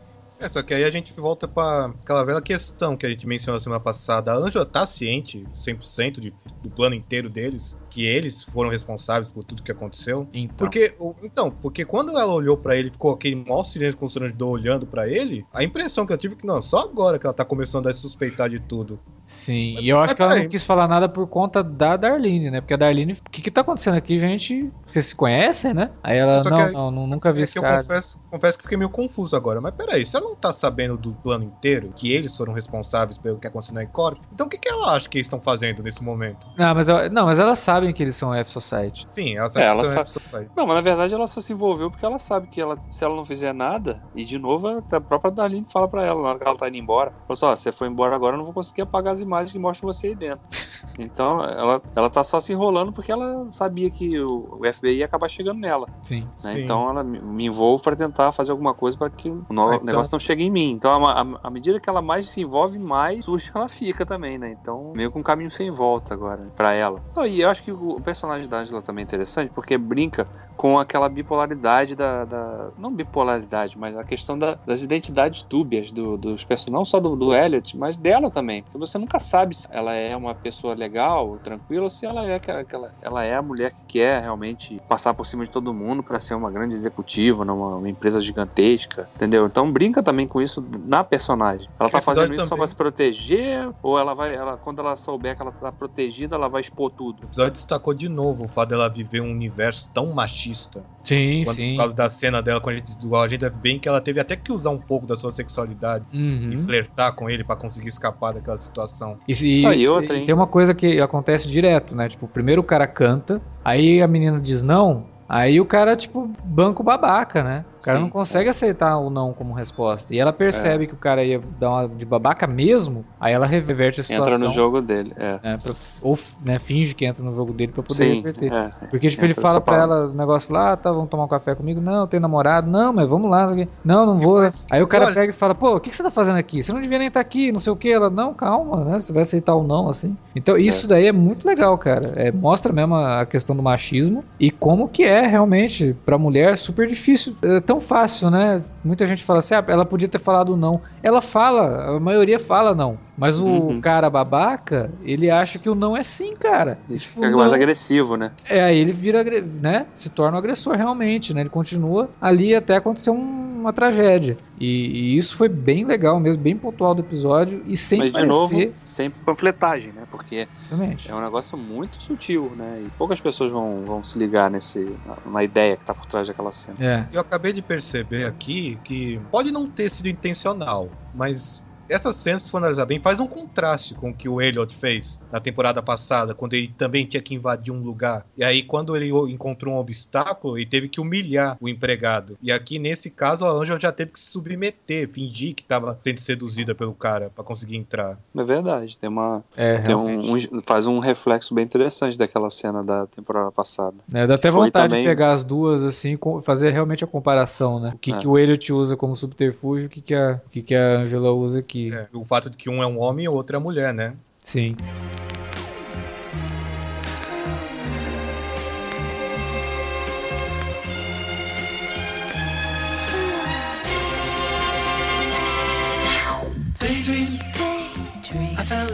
É, 0.40 0.48
só 0.48 0.62
que 0.62 0.72
aí 0.72 0.84
a 0.84 0.90
gente 0.90 1.12
volta 1.14 1.48
pra 1.48 1.92
aquela 2.00 2.24
velha 2.24 2.40
questão 2.40 2.96
que 2.96 3.04
a 3.04 3.08
gente 3.08 3.26
mencionou 3.26 3.58
semana 3.58 3.80
passada. 3.80 4.30
A 4.32 4.36
Angela 4.36 4.64
tá 4.64 4.86
ciente 4.86 5.44
100% 5.52 6.20
de, 6.20 6.32
do 6.62 6.70
plano 6.70 6.94
inteiro 6.94 7.28
deles, 7.28 7.76
que 7.90 8.04
eles 8.06 8.42
foram 8.42 8.70
responsáveis 8.70 9.30
por 9.30 9.44
tudo 9.44 9.62
que 9.62 9.72
aconteceu. 9.72 10.28
Então. 10.32 10.56
Porque, 10.56 10.94
então, 11.22 11.50
porque 11.50 11.84
quando 11.84 12.10
ela 12.18 12.32
olhou 12.32 12.56
pra 12.56 12.76
ele, 12.76 12.90
ficou 12.90 13.12
aquele 13.12 13.36
maior 13.36 13.64
silêncio 13.64 13.98
constrangedor 13.98 14.50
olhando 14.50 14.86
pra 14.86 15.08
ele, 15.08 15.46
a 15.52 15.62
impressão 15.64 16.04
que 16.06 16.12
eu 16.12 16.18
tive 16.18 16.34
é 16.34 16.36
que 16.36 16.46
não, 16.46 16.60
só 16.62 16.80
agora 16.80 17.18
que 17.18 17.26
ela 17.26 17.34
tá 17.34 17.44
começando 17.44 17.86
a 17.88 17.92
suspeitar 17.92 18.48
de 18.48 18.60
tudo. 18.60 18.98
Sim, 19.24 19.74
Mas- 19.74 19.84
e 19.84 19.88
eu 19.90 19.98
acho 19.98 20.16
que 20.16 20.22
ela 20.22 20.30
não 20.30 20.36
peraí. 20.38 20.48
quis 20.50 20.64
falar 20.64 20.88
nada 20.88 21.06
por 21.08 21.26
conta 21.26 21.62
da 21.62 21.96
Darlene, 21.98 22.50
né? 22.50 22.60
Porque 22.62 22.72
a 22.72 22.78
Darlene, 22.78 23.12
o 23.12 23.30
que 23.30 23.42
que 23.42 23.50
tá 23.50 23.60
acontecendo 23.60 23.94
aqui, 23.96 24.18
gente? 24.18 24.72
Vocês 24.86 25.06
se 25.06 25.14
conhecem, 25.14 25.74
né? 25.74 25.90
Aí 26.02 26.16
ela, 26.16 26.42
não, 26.42 26.54
que 26.54 26.60
aí- 26.62 26.72
não, 26.72 26.90
não, 26.90 27.06
nunca 27.06 27.30
vi 27.32 27.40
É 27.40 27.42
esse 27.44 27.52
que 27.52 27.58
eu 27.58 27.62
cara. 27.62 27.76
confesso, 27.82 28.18
confesso 28.30 28.56
que 28.56 28.62
fiquei 28.64 28.78
meio 28.78 28.88
confuso 28.88 29.36
agora. 29.36 29.60
Mas 29.60 29.74
peraí, 29.74 30.06
se 30.06 30.16
ela 30.16 30.24
não 30.26 30.34
tá 30.34 30.50
sabendo 30.52 30.96
do 30.96 31.12
plano 31.12 31.44
inteiro, 31.44 31.92
que 31.94 32.10
eles 32.10 32.34
foram 32.36 32.54
responsáveis 32.54 33.18
pelo 33.18 33.38
que 33.38 33.46
aconteceu 33.46 33.74
na 33.74 33.84
Corp, 33.86 34.18
então 34.32 34.46
o 34.46 34.48
que, 34.50 34.56
que 34.56 34.68
ela 34.68 34.94
acha 34.94 35.06
que 35.08 35.18
eles 35.18 35.26
estão 35.26 35.40
fazendo 35.42 35.82
nesse 35.82 36.02
momento? 36.02 36.46
Não, 36.56 36.74
mas, 36.74 36.88
eu- 36.88 37.10
não, 37.10 37.26
mas 37.26 37.38
elas 37.38 37.58
sabem 37.80 37.92
que 37.94 38.02
eles 38.02 38.16
são 38.16 38.34
F-Society. 38.34 39.06
Sim, 39.10 39.36
ela 39.36 39.48
sabe 39.50 39.64
É, 39.64 39.70
que 39.70 39.74
ela 39.76 39.84
são 39.84 39.94
sabe. 39.94 40.00
F-Society. 40.02 40.50
Não, 40.56 40.66
mas 40.66 40.74
na 40.76 40.80
verdade 40.82 41.14
ela 41.14 41.26
só 41.26 41.40
se 41.40 41.52
envolveu 41.52 41.90
porque 41.90 42.04
ela 42.04 42.18
sabe 42.18 42.46
que 42.48 42.62
ela, 42.62 42.76
se 42.78 43.04
ela 43.04 43.14
não 43.14 43.24
fizer 43.24 43.52
nada, 43.52 44.02
e 44.14 44.24
de 44.24 44.38
novo 44.38 44.68
a 44.68 45.00
própria 45.00 45.30
Darlene 45.30 45.66
fala 45.70 45.88
pra 45.88 46.04
ela, 46.04 46.20
na 46.22 46.28
hora 46.30 46.38
que 46.38 46.46
ela 46.48 46.56
tá 46.56 46.68
indo 46.68 46.76
embora, 46.76 47.10
falou 47.10 47.24
assim, 47.30 47.46
ó, 47.46 47.54
você 47.56 47.72
foi 47.72 47.88
embora 47.88 48.14
agora, 48.14 48.34
eu 48.34 48.38
não 48.38 48.44
vou 48.44 48.54
conseguir 48.54 48.82
apagar 48.82 49.12
as 49.12 49.20
imagens 49.20 49.52
que 49.52 49.58
mostram 49.58 49.92
você 49.92 50.08
aí 50.08 50.14
dentro. 50.14 50.40
então 50.98 51.42
ela, 51.44 51.82
ela 51.94 52.10
tá 52.10 52.22
só 52.24 52.40
se 52.40 52.52
enrolando 52.52 52.92
porque 52.92 53.10
ela 53.12 53.50
sabia 53.50 53.90
que 53.90 54.18
o, 54.20 54.58
o 54.60 54.72
FBI 54.72 54.96
ia 54.98 55.04
acabar 55.04 55.28
chegando 55.28 55.58
nela. 55.60 55.86
Sim. 56.02 56.22
né? 56.42 56.52
Sim. 56.52 56.60
Então 56.62 56.88
ela 56.90 57.02
me, 57.04 57.20
me 57.20 57.46
envolve 57.46 57.82
pra 57.82 57.96
tentar 57.96 58.32
fazer 58.32 58.52
alguma 58.52 58.74
coisa 58.74 58.96
pra 58.96 59.10
que 59.10 59.28
o 59.30 59.44
no- 59.50 59.68
Ah, 59.68 59.74
então- 59.74 59.86
negócio 59.86 60.14
não 60.14 60.20
chegue 60.20 60.44
em 60.44 60.50
mim. 60.50 60.70
Então 60.72 61.04
à 61.42 61.50
medida 61.50 61.80
que 61.80 61.88
ela 61.88 62.02
mais 62.02 62.28
se 62.30 62.40
envolve, 62.40 62.78
mais 62.78 63.24
suja 63.24 63.50
ela 63.54 63.68
fica 63.68 64.04
também, 64.06 64.38
né? 64.38 64.50
Então 64.60 64.92
meio 64.94 65.10
que 65.10 65.18
um 65.18 65.22
caminho 65.22 65.50
sem 65.50 65.70
volta 65.70 66.14
agora 66.14 66.50
pra 66.56 66.72
ela. 66.74 67.00
Não, 67.14 67.26
e 67.26 67.40
eu 67.42 67.48
acho 67.48 67.62
que 67.62 67.67
o, 67.72 67.96
o 67.96 68.00
personagem 68.00 68.48
da 68.48 68.58
Angela 68.58 68.82
também 68.82 69.02
é 69.02 69.04
interessante 69.04 69.50
porque 69.54 69.76
brinca 69.78 70.26
com 70.56 70.78
aquela 70.78 71.08
bipolaridade 71.08 71.94
da, 71.94 72.24
da- 72.24 72.70
não 72.76 72.92
bipolaridade, 72.92 73.78
mas 73.78 73.96
a 73.96 74.04
questão 74.04 74.38
da- 74.38 74.58
das 74.66 74.82
identidades 74.82 75.44
dúbias 75.48 75.90
do- 75.90 76.16
dos 76.16 76.44
personagens, 76.44 76.72
não 76.78 76.84
só 76.84 77.00
do, 77.00 77.14
do 77.16 77.34
Elliot, 77.34 77.76
mas 77.76 77.98
dela 77.98 78.30
também, 78.30 78.62
porque 78.62 78.78
você 78.78 78.98
nunca 78.98 79.18
sabe 79.18 79.54
se 79.54 79.66
ela 79.70 79.94
é 79.94 80.16
uma 80.16 80.34
pessoa 80.34 80.74
legal, 80.74 81.38
tranquila, 81.38 81.84
ou 81.84 81.90
se 81.90 82.06
ela 82.06 82.24
é 82.26 82.34
aquela, 82.36 82.92
ela 83.00 83.24
é 83.24 83.34
a 83.34 83.42
mulher 83.42 83.72
que 83.72 83.80
quer 83.98 84.20
realmente 84.22 84.80
passar 84.88 85.14
por 85.14 85.24
cima 85.24 85.44
de 85.44 85.50
todo 85.50 85.72
mundo 85.74 86.02
para 86.02 86.18
ser 86.20 86.34
uma 86.34 86.50
grande 86.50 86.74
executiva 86.74 87.44
numa 87.44 87.76
uma 87.76 87.88
empresa 87.88 88.20
gigantesca, 88.20 89.08
entendeu? 89.14 89.46
Então 89.46 89.70
brinca 89.70 90.02
também 90.02 90.26
com 90.26 90.40
isso 90.40 90.64
na 90.84 91.04
personagem. 91.04 91.68
Ela 91.78 91.88
tá 91.90 92.00
fazendo 92.00 92.32
isso 92.32 92.42
só 92.42 92.48
também- 92.50 92.58
pra 92.60 92.66
se 92.66 92.74
proteger 92.76 93.70
ou 93.82 93.98
ela 93.98 94.14
vai, 94.14 94.34
ela 94.34 94.56
quando 94.56 94.80
ela 94.80 94.96
souber 94.96 95.36
que 95.36 95.42
ela 95.42 95.52
tá 95.52 95.70
protegida, 95.72 96.36
ela 96.36 96.48
vai 96.48 96.60
expor 96.60 96.90
tudo. 96.90 97.22
O 97.22 97.24
episódio 97.26 97.57
destacou 97.58 97.92
de 97.94 98.08
novo 98.08 98.44
o 98.44 98.48
fato 98.48 98.70
dela 98.70 98.88
viver 98.88 99.20
um 99.20 99.30
universo 99.30 99.90
tão 99.92 100.12
machista. 100.12 100.84
Sim, 101.02 101.42
Quando- 101.44 101.56
sim. 101.56 101.70
Por 101.72 101.78
causa 101.78 101.94
da 101.96 102.08
cena 102.08 102.42
dela 102.42 102.60
com 102.60 102.70
a 102.70 102.74
gente, 102.76 102.96
do 102.98 103.14
agente 103.16 103.44
FBI, 103.44 103.78
que 103.80 103.88
ela 103.88 104.00
teve 104.00 104.20
até 104.20 104.36
que 104.36 104.52
usar 104.52 104.70
um 104.70 104.78
pouco 104.78 105.06
da 105.06 105.16
sua 105.16 105.30
sexualidade 105.30 106.06
Uhum. 106.12 106.50
e 106.52 106.56
flertar 106.56 107.14
com 107.14 107.28
ele 107.30 107.42
pra 107.44 107.56
conseguir 107.56 107.88
escapar 107.88 108.32
daquela 108.34 108.58
situação. 108.58 109.18
E, 109.26 109.34
se- 109.34 109.62
Tá, 109.62 109.74
e 109.74 109.88
outra, 109.88 110.16
e 110.16 110.24
tem 110.24 110.34
uma 110.34 110.46
coisa 110.46 110.74
que 110.74 111.00
acontece 111.00 111.48
direto, 111.48 111.96
né? 111.96 112.08
Tipo, 112.08 112.28
primeiro 112.28 112.60
o 112.60 112.64
cara 112.64 112.86
canta, 112.86 113.40
aí 113.64 114.02
a 114.02 114.06
menina 114.08 114.38
diz 114.38 114.62
não, 114.62 115.06
aí 115.28 115.60
o 115.60 115.64
cara, 115.66 115.96
tipo, 115.96 116.30
banco 116.44 116.82
babaca, 116.82 117.42
né? 117.42 117.64
O 117.88 117.90
cara 117.90 117.98
Sim, 117.98 118.04
não 118.04 118.10
consegue 118.10 118.50
aceitar 118.50 118.98
o 118.98 119.08
não 119.08 119.32
como 119.32 119.54
resposta. 119.54 120.14
E 120.14 120.18
ela 120.18 120.32
percebe 120.32 120.84
É. 120.84 120.86
que 120.86 120.92
o 120.94 120.96
cara 120.98 121.24
ia 121.24 121.40
dar 121.58 121.70
uma 121.70 121.88
de 121.88 122.04
babaca 122.04 122.46
mesmo, 122.46 123.04
aí 123.18 123.32
ela 123.32 123.46
reverte 123.46 124.00
a 124.00 124.04
situação. 124.04 124.34
Entra 124.34 124.46
no 124.46 124.52
jogo 124.54 124.82
dele, 124.82 125.12
é. 125.16 125.32
né, 125.42 125.56
pra- 125.62 125.72
ou 126.02 126.18
né, 126.44 126.58
finge 126.58 126.94
que 126.94 127.04
entra 127.06 127.24
no 127.24 127.32
jogo 127.32 127.52
dele 127.52 127.72
pra 127.72 127.82
poder 127.82 128.04
Sim, 128.04 128.16
reverter. 128.16 128.52
é. 128.52 128.70
Porque, 128.90 129.08
tipo, 129.08 129.22
É, 129.22 129.26
ele 129.26 129.34
fala 129.34 129.60
pra 129.60 129.76
ela 129.76 130.06
o 130.06 130.12
negócio 130.14 130.52
lá, 130.52 130.76
tá, 130.76 130.92
vamos 130.92 131.08
tomar 131.08 131.24
um 131.24 131.28
café 131.28 131.54
comigo? 131.54 131.80
Não, 131.80 132.02
eu 132.02 132.06
tenho 132.06 132.20
namorado. 132.20 132.70
Não, 132.70 132.92
mas 132.92 133.08
vamos 133.08 133.30
lá. 133.30 133.50
Não, 133.84 134.04
não 134.06 134.18
vou. 134.18 134.40
Aí 134.70 134.82
o 134.82 134.86
cara 134.86 135.06
Olha, 135.06 135.14
pega 135.14 135.32
e 135.32 135.36
fala, 135.36 135.54
pô, 135.54 135.76
o 135.76 135.80
que, 135.80 135.88
que 135.90 135.96
você 135.96 136.02
tá 136.02 136.10
fazendo 136.10 136.36
aqui? 136.36 136.62
Você 136.62 136.72
não 136.72 136.80
devia 136.80 136.98
nem 136.98 137.08
estar 137.08 137.20
aqui, 137.20 137.50
não 137.50 137.58
sei 137.60 137.72
o 137.72 137.76
que. 137.76 137.90
Ela, 137.90 138.10
não, 138.10 138.34
calma, 138.34 138.84
né? 138.84 139.00
Você 139.00 139.12
vai 139.12 139.22
aceitar 139.22 139.54
o 139.54 139.66
não, 139.66 139.88
assim. 139.88 140.16
Então, 140.36 140.56
isso 140.58 140.86
daí 140.86 141.06
é 141.06 141.12
muito 141.12 141.46
legal, 141.46 141.76
cara. 141.78 142.12
É, 142.16 142.30
mostra 142.30 142.72
mesmo 142.72 142.94
a 142.94 143.18
a 143.22 143.26
questão 143.26 143.56
do 143.56 143.62
machismo 143.62 144.22
e 144.38 144.50
como 144.50 144.88
que 144.88 145.02
é 145.02 145.26
realmente, 145.26 145.96
pra 146.04 146.18
mulher, 146.18 146.56
super 146.58 146.86
difícil. 146.86 147.34
É 147.42 147.60
tão 147.60 147.77
fácil, 147.80 148.30
né? 148.30 148.62
Muita 148.84 149.06
gente 149.06 149.24
fala 149.24 149.38
assim, 149.40 149.54
ah, 149.54 149.64
ela 149.68 149.84
podia 149.84 150.08
ter 150.08 150.18
falado 150.18 150.56
não. 150.56 150.80
Ela 151.02 151.20
fala, 151.22 151.96
a 151.96 152.00
maioria 152.00 152.38
fala 152.38 152.74
não. 152.74 152.98
Mas 153.18 153.38
o 153.40 153.46
Uhum. 153.46 153.80
cara 153.80 154.08
babaca, 154.08 154.94
ele 155.00 155.28
acha 155.28 155.58
que 155.58 155.68
o 155.68 155.74
não 155.74 155.96
é 155.96 156.04
sim, 156.04 156.34
cara. 156.34 156.80
E, 156.88 156.96
tipo, 156.96 157.14
Fica 157.20 157.36
mais 157.36 157.50
não- 157.50 157.56
agressivo, 157.58 158.16
né? 158.16 158.32
é, 158.48 158.62
aí 158.62 158.78
ele 158.78 158.92
vira, 158.92 159.24
né? 159.60 159.88
Se 159.94 160.08
torna 160.08 160.36
um 160.36 160.38
agressor 160.38 160.76
realmente, 160.76 161.34
né? 161.34 161.40
Ele 161.40 161.50
continua 161.50 162.14
ali 162.20 162.54
até 162.54 162.76
acontecer 162.76 163.10
um- 163.10 163.48
uma 163.58 163.72
tragédia. 163.72 164.38
E, 164.56 164.66
e 165.14 165.16
isso 165.18 165.36
foi 165.36 165.48
bem 165.48 165.84
legal 165.84 166.20
mesmo, 166.20 166.40
bem 166.40 166.56
pontual 166.56 166.94
do 166.94 167.02
episódio 167.02 167.60
e 167.66 167.76
sem 167.76 167.98
Mas 167.98 168.12
de 168.12 168.20
parecer. 168.20 168.28
novo, 168.68 168.74
sempre 168.84 169.20
panfletagem, 169.24 169.92
né? 169.92 170.06
Porque 170.08 170.46
Realmente. 170.68 171.10
é 171.10 171.14
um 171.14 171.20
negócio 171.20 171.58
muito 171.58 172.00
sutil, 172.00 172.54
né? 172.56 172.82
E 172.84 172.90
poucas 172.92 173.20
pessoas 173.20 173.50
vão, 173.50 173.84
vão 173.84 174.04
se 174.04 174.16
ligar 174.16 174.48
nesse, 174.48 174.96
na, 175.04 175.18
na 175.32 175.42
ideia 175.42 175.76
que 175.76 175.84
tá 175.84 175.92
por 175.92 176.06
trás 176.06 176.28
daquela 176.28 176.52
cena. 176.52 176.76
É. 176.78 177.08
Eu 177.12 177.20
acabei 177.20 177.52
de 177.52 177.60
perceber 177.62 178.24
aqui 178.26 178.80
que 178.84 179.20
pode 179.28 179.50
não 179.50 179.68
ter 179.68 179.90
sido 179.90 180.08
intencional, 180.08 180.92
mas 181.12 181.66
essa 181.88 182.12
cena, 182.12 182.38
se 182.38 182.50
for 182.50 182.58
analisar 182.58 182.86
bem, 182.86 182.98
faz 182.98 183.20
um 183.20 183.26
contraste 183.26 183.94
com 183.94 184.10
o 184.10 184.14
que 184.14 184.28
o 184.28 184.40
Elliot 184.40 184.74
fez 184.74 185.20
na 185.30 185.40
temporada 185.40 185.82
passada, 185.82 186.34
quando 186.34 186.54
ele 186.54 186.68
também 186.68 187.06
tinha 187.06 187.22
que 187.22 187.34
invadir 187.34 187.72
um 187.72 187.82
lugar. 187.82 188.26
E 188.36 188.44
aí, 188.44 188.62
quando 188.62 188.96
ele 188.96 189.10
o- 189.12 189.28
encontrou 189.28 189.74
um 189.74 189.78
obstáculo, 189.78 190.56
ele 190.58 190.66
teve 190.66 190.88
que 190.88 191.00
humilhar 191.00 191.56
o 191.60 191.68
empregado. 191.68 192.36
E 192.42 192.50
aqui, 192.52 192.78
nesse 192.78 193.10
caso, 193.10 193.44
a 193.44 193.50
Angela 193.50 193.78
já 193.80 193.92
teve 193.92 194.12
que 194.12 194.20
se 194.20 194.30
submeter, 194.30 195.08
fingir 195.08 195.54
que 195.54 195.62
estava 195.62 195.98
sendo 196.04 196.20
seduzida 196.20 196.74
pelo 196.74 196.94
cara 196.94 197.30
pra 197.34 197.44
conseguir 197.44 197.76
entrar. 197.76 198.18
É 198.36 198.44
verdade, 198.44 198.98
tem 198.98 199.08
uma. 199.08 199.42
É, 199.56 199.76
Tem 199.78 199.86
realmente. 199.88 200.50
um, 200.52 200.58
um- 200.58 200.62
faz 200.62 200.86
um 200.86 200.98
reflexo 200.98 201.54
bem 201.54 201.64
interessante 201.64 202.16
daquela 202.18 202.50
cena 202.50 202.82
da 202.82 203.06
temporada 203.06 203.50
passada. 203.50 203.96
É, 204.12 204.26
dá 204.26 204.34
até 204.34 204.50
Foi 204.50 204.66
vontade 204.66 204.90
também- 204.90 205.04
de 205.04 205.08
pegar 205.10 205.32
as 205.32 205.44
duas, 205.44 205.82
assim, 205.82 206.14
e 206.14 206.42
fazer 206.42 206.70
realmente 206.70 207.04
a 207.04 207.06
comparação, 207.06 207.78
né? 207.80 207.92
O 207.94 207.98
que, 207.98 208.12
É. 208.12 208.16
que 208.16 208.26
o 208.28 208.38
Elliot 208.38 208.72
usa 208.72 208.96
como 208.96 209.16
subterfúgio, 209.16 209.86
o 209.86 209.90
que, 209.90 210.00
que, 210.00 210.14
a, 210.14 210.40
o 210.46 210.50
que, 210.50 210.62
que 210.62 210.74
a 210.74 210.98
Angela 211.00 211.32
usa 211.32 211.58
aqui. 211.60 211.77
É, 211.92 212.08
o 212.12 212.24
fato 212.24 212.50
de 212.50 212.56
que 212.56 212.68
um 212.68 212.82
é 212.82 212.86
um 212.86 212.98
homem 212.98 213.24
e 213.26 213.28
o 213.28 213.32
outro 213.34 213.56
é 213.56 213.58
mulher, 213.58 213.94
né? 213.94 214.16
Sim. 214.42 214.76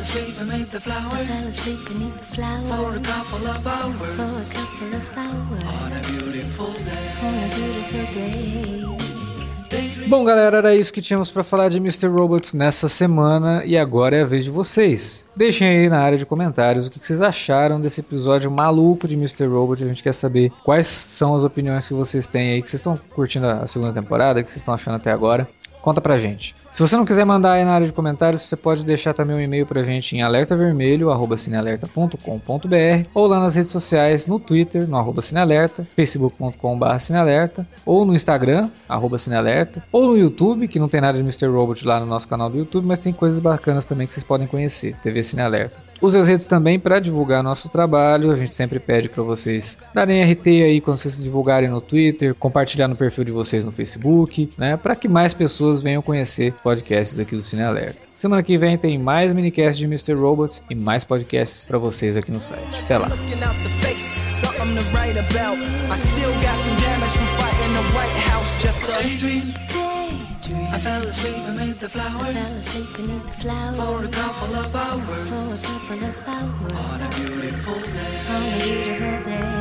Asleep 0.04 0.38
amid 0.38 0.70
the 0.70 0.76
I 0.76 0.80
fell 0.80 1.00
flowers 1.00 1.30
asleep 1.48 1.88
beneath 1.88 2.14
the 2.18 2.36
for 2.36 2.52
a 2.54 2.66
flowers 2.68 3.06
couple 3.06 3.46
of 3.48 3.66
hours 3.66 4.16
for 4.16 4.42
a 4.42 4.54
couple 4.54 4.94
of 4.94 5.16
hours 5.16 5.64
on 5.64 5.92
a 5.92 6.00
beautiful 6.06 6.72
day. 6.72 7.08
on 7.22 7.34
a 7.34 7.48
beautiful 7.56 8.14
day. 8.14 9.03
Bom, 10.06 10.22
galera, 10.22 10.58
era 10.58 10.76
isso 10.76 10.92
que 10.92 11.00
tínhamos 11.00 11.30
pra 11.30 11.42
falar 11.42 11.70
de 11.70 11.78
Mr. 11.78 12.08
Robots 12.08 12.52
nessa 12.52 12.88
semana 12.88 13.64
e 13.64 13.76
agora 13.76 14.14
é 14.14 14.22
a 14.22 14.26
vez 14.26 14.44
de 14.44 14.50
vocês. 14.50 15.30
Deixem 15.34 15.66
aí 15.66 15.88
na 15.88 15.98
área 15.98 16.18
de 16.18 16.26
comentários 16.26 16.86
o 16.86 16.90
que 16.90 17.04
vocês 17.04 17.22
acharam 17.22 17.80
desse 17.80 18.00
episódio 18.00 18.50
maluco 18.50 19.08
de 19.08 19.14
Mr. 19.14 19.46
Robot. 19.46 19.82
A 19.82 19.88
gente 19.88 20.02
quer 20.02 20.12
saber 20.12 20.52
quais 20.62 20.86
são 20.86 21.34
as 21.34 21.42
opiniões 21.42 21.88
que 21.88 21.94
vocês 21.94 22.28
têm 22.28 22.52
aí, 22.52 22.62
que 22.62 22.68
vocês 22.68 22.80
estão 22.80 22.98
curtindo 23.14 23.46
a 23.46 23.66
segunda 23.66 23.94
temporada, 23.94 24.42
que 24.42 24.50
vocês 24.50 24.60
estão 24.60 24.74
achando 24.74 24.96
até 24.96 25.10
agora. 25.10 25.48
Conta 25.84 26.00
pra 26.00 26.18
gente. 26.18 26.56
Se 26.72 26.80
você 26.80 26.96
não 26.96 27.04
quiser 27.04 27.26
mandar 27.26 27.52
aí 27.52 27.62
na 27.62 27.74
área 27.74 27.86
de 27.86 27.92
comentários, 27.92 28.40
você 28.40 28.56
pode 28.56 28.86
deixar 28.86 29.12
também 29.12 29.36
um 29.36 29.40
e-mail 29.40 29.66
pra 29.66 29.82
gente 29.82 30.16
em 30.16 30.22
alertavermelho@cinealerta.com.br 30.22 33.08
ou 33.12 33.26
lá 33.26 33.38
nas 33.38 33.54
redes 33.54 33.70
sociais, 33.70 34.26
no 34.26 34.40
Twitter, 34.40 34.88
no 34.88 34.96
arroba 34.96 35.20
cinealerta, 35.20 35.86
facebook.com.br 35.94 36.98
cinealerta, 36.98 37.66
ou 37.84 38.06
no 38.06 38.14
Instagram, 38.14 38.70
arroba 38.88 39.18
cinealerta, 39.18 39.84
ou 39.92 40.06
no 40.06 40.16
YouTube, 40.16 40.68
que 40.68 40.78
não 40.78 40.88
tem 40.88 41.02
nada 41.02 41.18
de 41.18 41.22
Mr. 41.22 41.48
Robot 41.48 41.86
lá 41.86 42.00
no 42.00 42.06
nosso 42.06 42.28
canal 42.28 42.48
do 42.48 42.56
YouTube, 42.56 42.86
mas 42.86 42.98
tem 42.98 43.12
coisas 43.12 43.38
bacanas 43.38 43.84
também 43.84 44.06
que 44.06 44.14
vocês 44.14 44.24
podem 44.24 44.46
conhecer, 44.46 44.96
TV 45.02 45.22
Cinealerta. 45.22 45.76
Use 46.00 46.18
as 46.18 46.28
redes 46.28 46.46
também 46.46 46.78
para 46.78 47.00
divulgar 47.00 47.42
nosso 47.42 47.68
trabalho. 47.68 48.30
A 48.30 48.36
gente 48.36 48.54
sempre 48.54 48.78
pede 48.78 49.08
para 49.08 49.22
vocês 49.22 49.78
darem 49.94 50.22
RT 50.22 50.46
aí 50.46 50.80
quando 50.80 50.96
vocês 50.96 51.22
divulgarem 51.22 51.68
no 51.68 51.80
Twitter, 51.80 52.34
compartilhar 52.34 52.88
no 52.88 52.96
perfil 52.96 53.24
de 53.24 53.32
vocês 53.32 53.64
no 53.64 53.72
Facebook, 53.72 54.50
né? 54.58 54.76
Para 54.76 54.94
que 54.96 55.08
mais 55.08 55.34
pessoas 55.34 55.80
venham 55.80 56.02
conhecer 56.02 56.52
podcasts 56.62 57.18
aqui 57.18 57.34
do 57.34 57.42
Cine 57.42 57.62
Alerta. 57.62 57.98
Semana 58.14 58.42
que 58.42 58.56
vem 58.56 58.78
tem 58.78 58.98
mais 58.98 59.32
minicast 59.32 59.78
de 59.78 59.86
Mr. 59.86 60.14
Robots 60.14 60.62
e 60.70 60.74
mais 60.74 61.04
podcasts 61.04 61.66
para 61.66 61.78
vocês 61.78 62.16
aqui 62.16 62.30
no 62.30 62.40
site. 62.40 62.80
Até 62.84 62.98
lá. 62.98 63.08
Just 68.64 68.88
a 68.88 68.92
Daydream. 69.02 69.83
I 70.74 70.78
fell 70.78 71.06
asleep 71.06 71.46
beneath 71.46 71.78
the 71.78 71.88
flowers. 71.88 72.20
I 72.20 72.32
fell 72.32 72.58
asleep 72.58 72.96
beneath 72.96 73.26
the 73.26 73.32
flowers 73.42 73.78
for 73.78 74.04
a 74.04 74.08
couple 74.08 74.54
of 74.56 74.74
hours. 74.74 75.28
For 75.30 75.54
a 75.54 75.58
couple 75.62 76.02
of 76.02 76.16
hours 76.26 76.72
on 76.90 77.00
a 77.00 77.08
beautiful 77.14 77.78
day. 77.94 78.14
On 78.34 78.42
a 78.42 78.58
beautiful 78.58 79.22
day. 79.22 79.54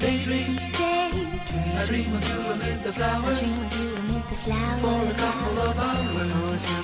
Daydreams. 0.00 0.64
Daydreams. 0.72 1.76
I 1.76 1.84
dream 1.84 2.08
of 2.16 2.24
you 2.24 2.40
amid 2.52 2.78
the 2.82 2.92
flowers. 2.92 3.36
I 3.36 3.42
dream 3.42 3.58
of 3.66 3.72
you 3.76 3.88
amid 4.00 4.24
the 4.32 4.36
flowers 4.44 4.80
for 4.80 5.02
a 5.04 5.16
couple 5.20 5.60
of 5.60 5.76
hours. 5.76 6.00
For 6.00 6.16
a 6.16 6.16
couple 6.16 6.48
of 6.48 6.72
hours. 6.72 6.81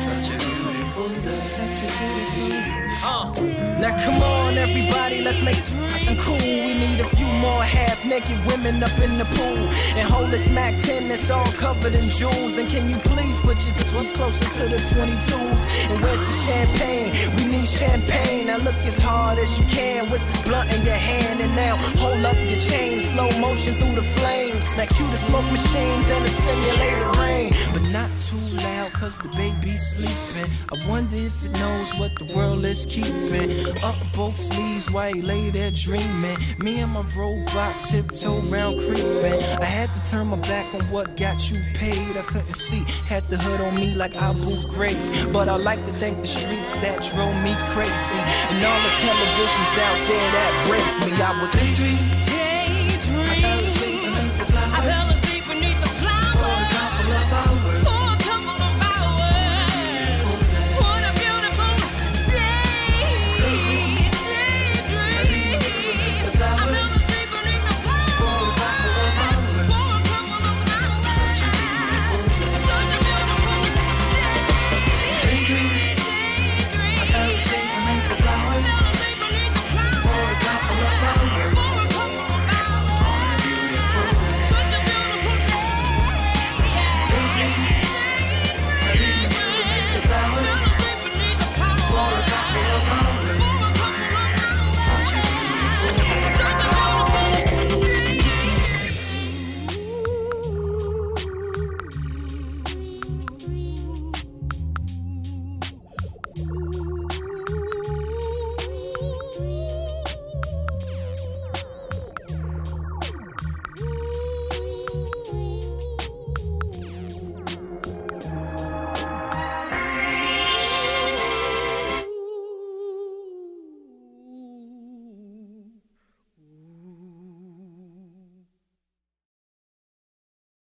Such 0.00 0.30
a 0.32 0.38
beautiful 0.40 1.08
day. 1.08 1.40
Such 1.40 1.84
a 1.84 1.88
beautiful 1.92 2.80
Uh, 3.04 3.32
now 3.80 3.92
come 4.04 4.16
on, 4.16 4.56
everybody, 4.56 5.20
let's 5.20 5.42
make 5.42 5.56
it 5.56 6.18
cool. 6.24 6.36
We 6.40 6.72
need 6.72 7.00
a 7.00 7.08
few 7.16 7.28
more 7.44 7.62
half-naked 7.62 8.40
women 8.46 8.82
up 8.82 8.96
in 9.00 9.16
the 9.18 9.24
pool 9.36 9.60
and 9.96 10.08
hold 10.08 10.30
this 10.30 10.48
Mac 10.48 10.72
10 10.80 11.08
that's 11.08 11.30
all 11.30 11.52
covered 11.60 11.94
in 11.94 12.08
jewels. 12.08 12.56
And 12.56 12.68
can 12.68 12.88
you 12.88 12.96
please 13.12 13.38
put 13.40 13.56
your 13.64 13.76
ones 13.94 14.12
closer 14.12 14.44
to 14.44 14.64
the 14.72 14.80
22s? 14.80 15.62
And 15.92 16.00
where's 16.00 16.22
the 16.28 16.36
champagne? 16.48 17.10
We 17.36 17.44
need 17.52 17.68
champagne. 17.68 18.46
Now 18.48 18.58
look 18.58 18.80
as 18.88 18.98
hard 18.98 19.38
as 19.38 19.50
you 19.58 19.64
can 19.68 20.10
with 20.10 20.22
this 20.24 20.42
blunt 20.48 20.72
in 20.72 20.80
your 20.82 21.00
hand. 21.10 21.40
And 21.40 21.52
now 21.56 21.76
hold 22.00 22.24
up 22.24 22.36
your 22.48 22.60
chain, 22.60 23.00
slow 23.00 23.28
motion 23.40 23.74
through 23.76 23.96
the 24.00 24.06
flames. 24.16 24.64
Now 24.76 24.86
cue 24.86 25.08
the 25.08 25.20
smoke 25.20 25.48
machines 25.52 26.08
and 26.08 26.24
the 26.24 26.32
simulated 26.32 27.10
rain, 27.20 27.52
but 27.72 27.84
not 27.92 28.10
too 28.20 28.40
loud 28.64 28.92
cause 28.92 29.18
the 29.18 29.28
baby's 29.36 29.84
sleeping. 29.94 30.50
I 30.72 30.76
wonder 30.90 31.16
if 31.16 31.44
it 31.44 31.52
knows 31.60 31.94
what 31.98 32.14
the 32.18 32.32
world 32.34 32.64
is 32.64 32.86
keeping. 32.86 33.50
Up 33.84 33.96
both 34.14 34.36
sleeves 34.36 34.90
while 34.90 35.12
he 35.12 35.22
lay 35.22 35.50
there 35.50 35.70
dreaming. 35.70 36.36
Me 36.58 36.80
and 36.80 36.92
my 36.92 37.04
robot 37.16 37.80
tiptoe 37.80 38.40
round 38.48 38.80
creeping. 38.80 39.40
I 39.60 39.64
had 39.64 39.92
to 39.94 40.00
turn 40.10 40.28
my 40.28 40.40
back 40.48 40.66
on 40.74 40.80
what 40.92 41.16
got 41.16 41.50
you 41.50 41.56
paid. 41.74 42.16
I 42.16 42.22
couldn't 42.22 42.54
see, 42.54 42.84
had 43.06 43.24
the 43.28 43.36
hood 43.36 43.60
on 43.60 43.74
me 43.74 43.94
like 43.94 44.16
I 44.16 44.30
Abu 44.30 44.54
Ghraib. 44.70 45.32
But 45.32 45.48
I 45.48 45.56
like 45.56 45.84
to 45.86 45.92
thank 45.92 46.20
the 46.20 46.26
streets 46.26 46.76
that 46.76 47.02
drove 47.12 47.34
me 47.42 47.52
crazy. 47.74 48.20
And 48.50 48.64
all 48.64 48.80
the 48.86 48.94
televisions 49.02 49.74
out 49.86 49.98
there 50.08 50.28
that 50.36 50.52
breaks 50.68 50.96
me. 51.00 51.10
I 51.22 51.38
was 51.40 51.52
daydreaming. 51.52 52.29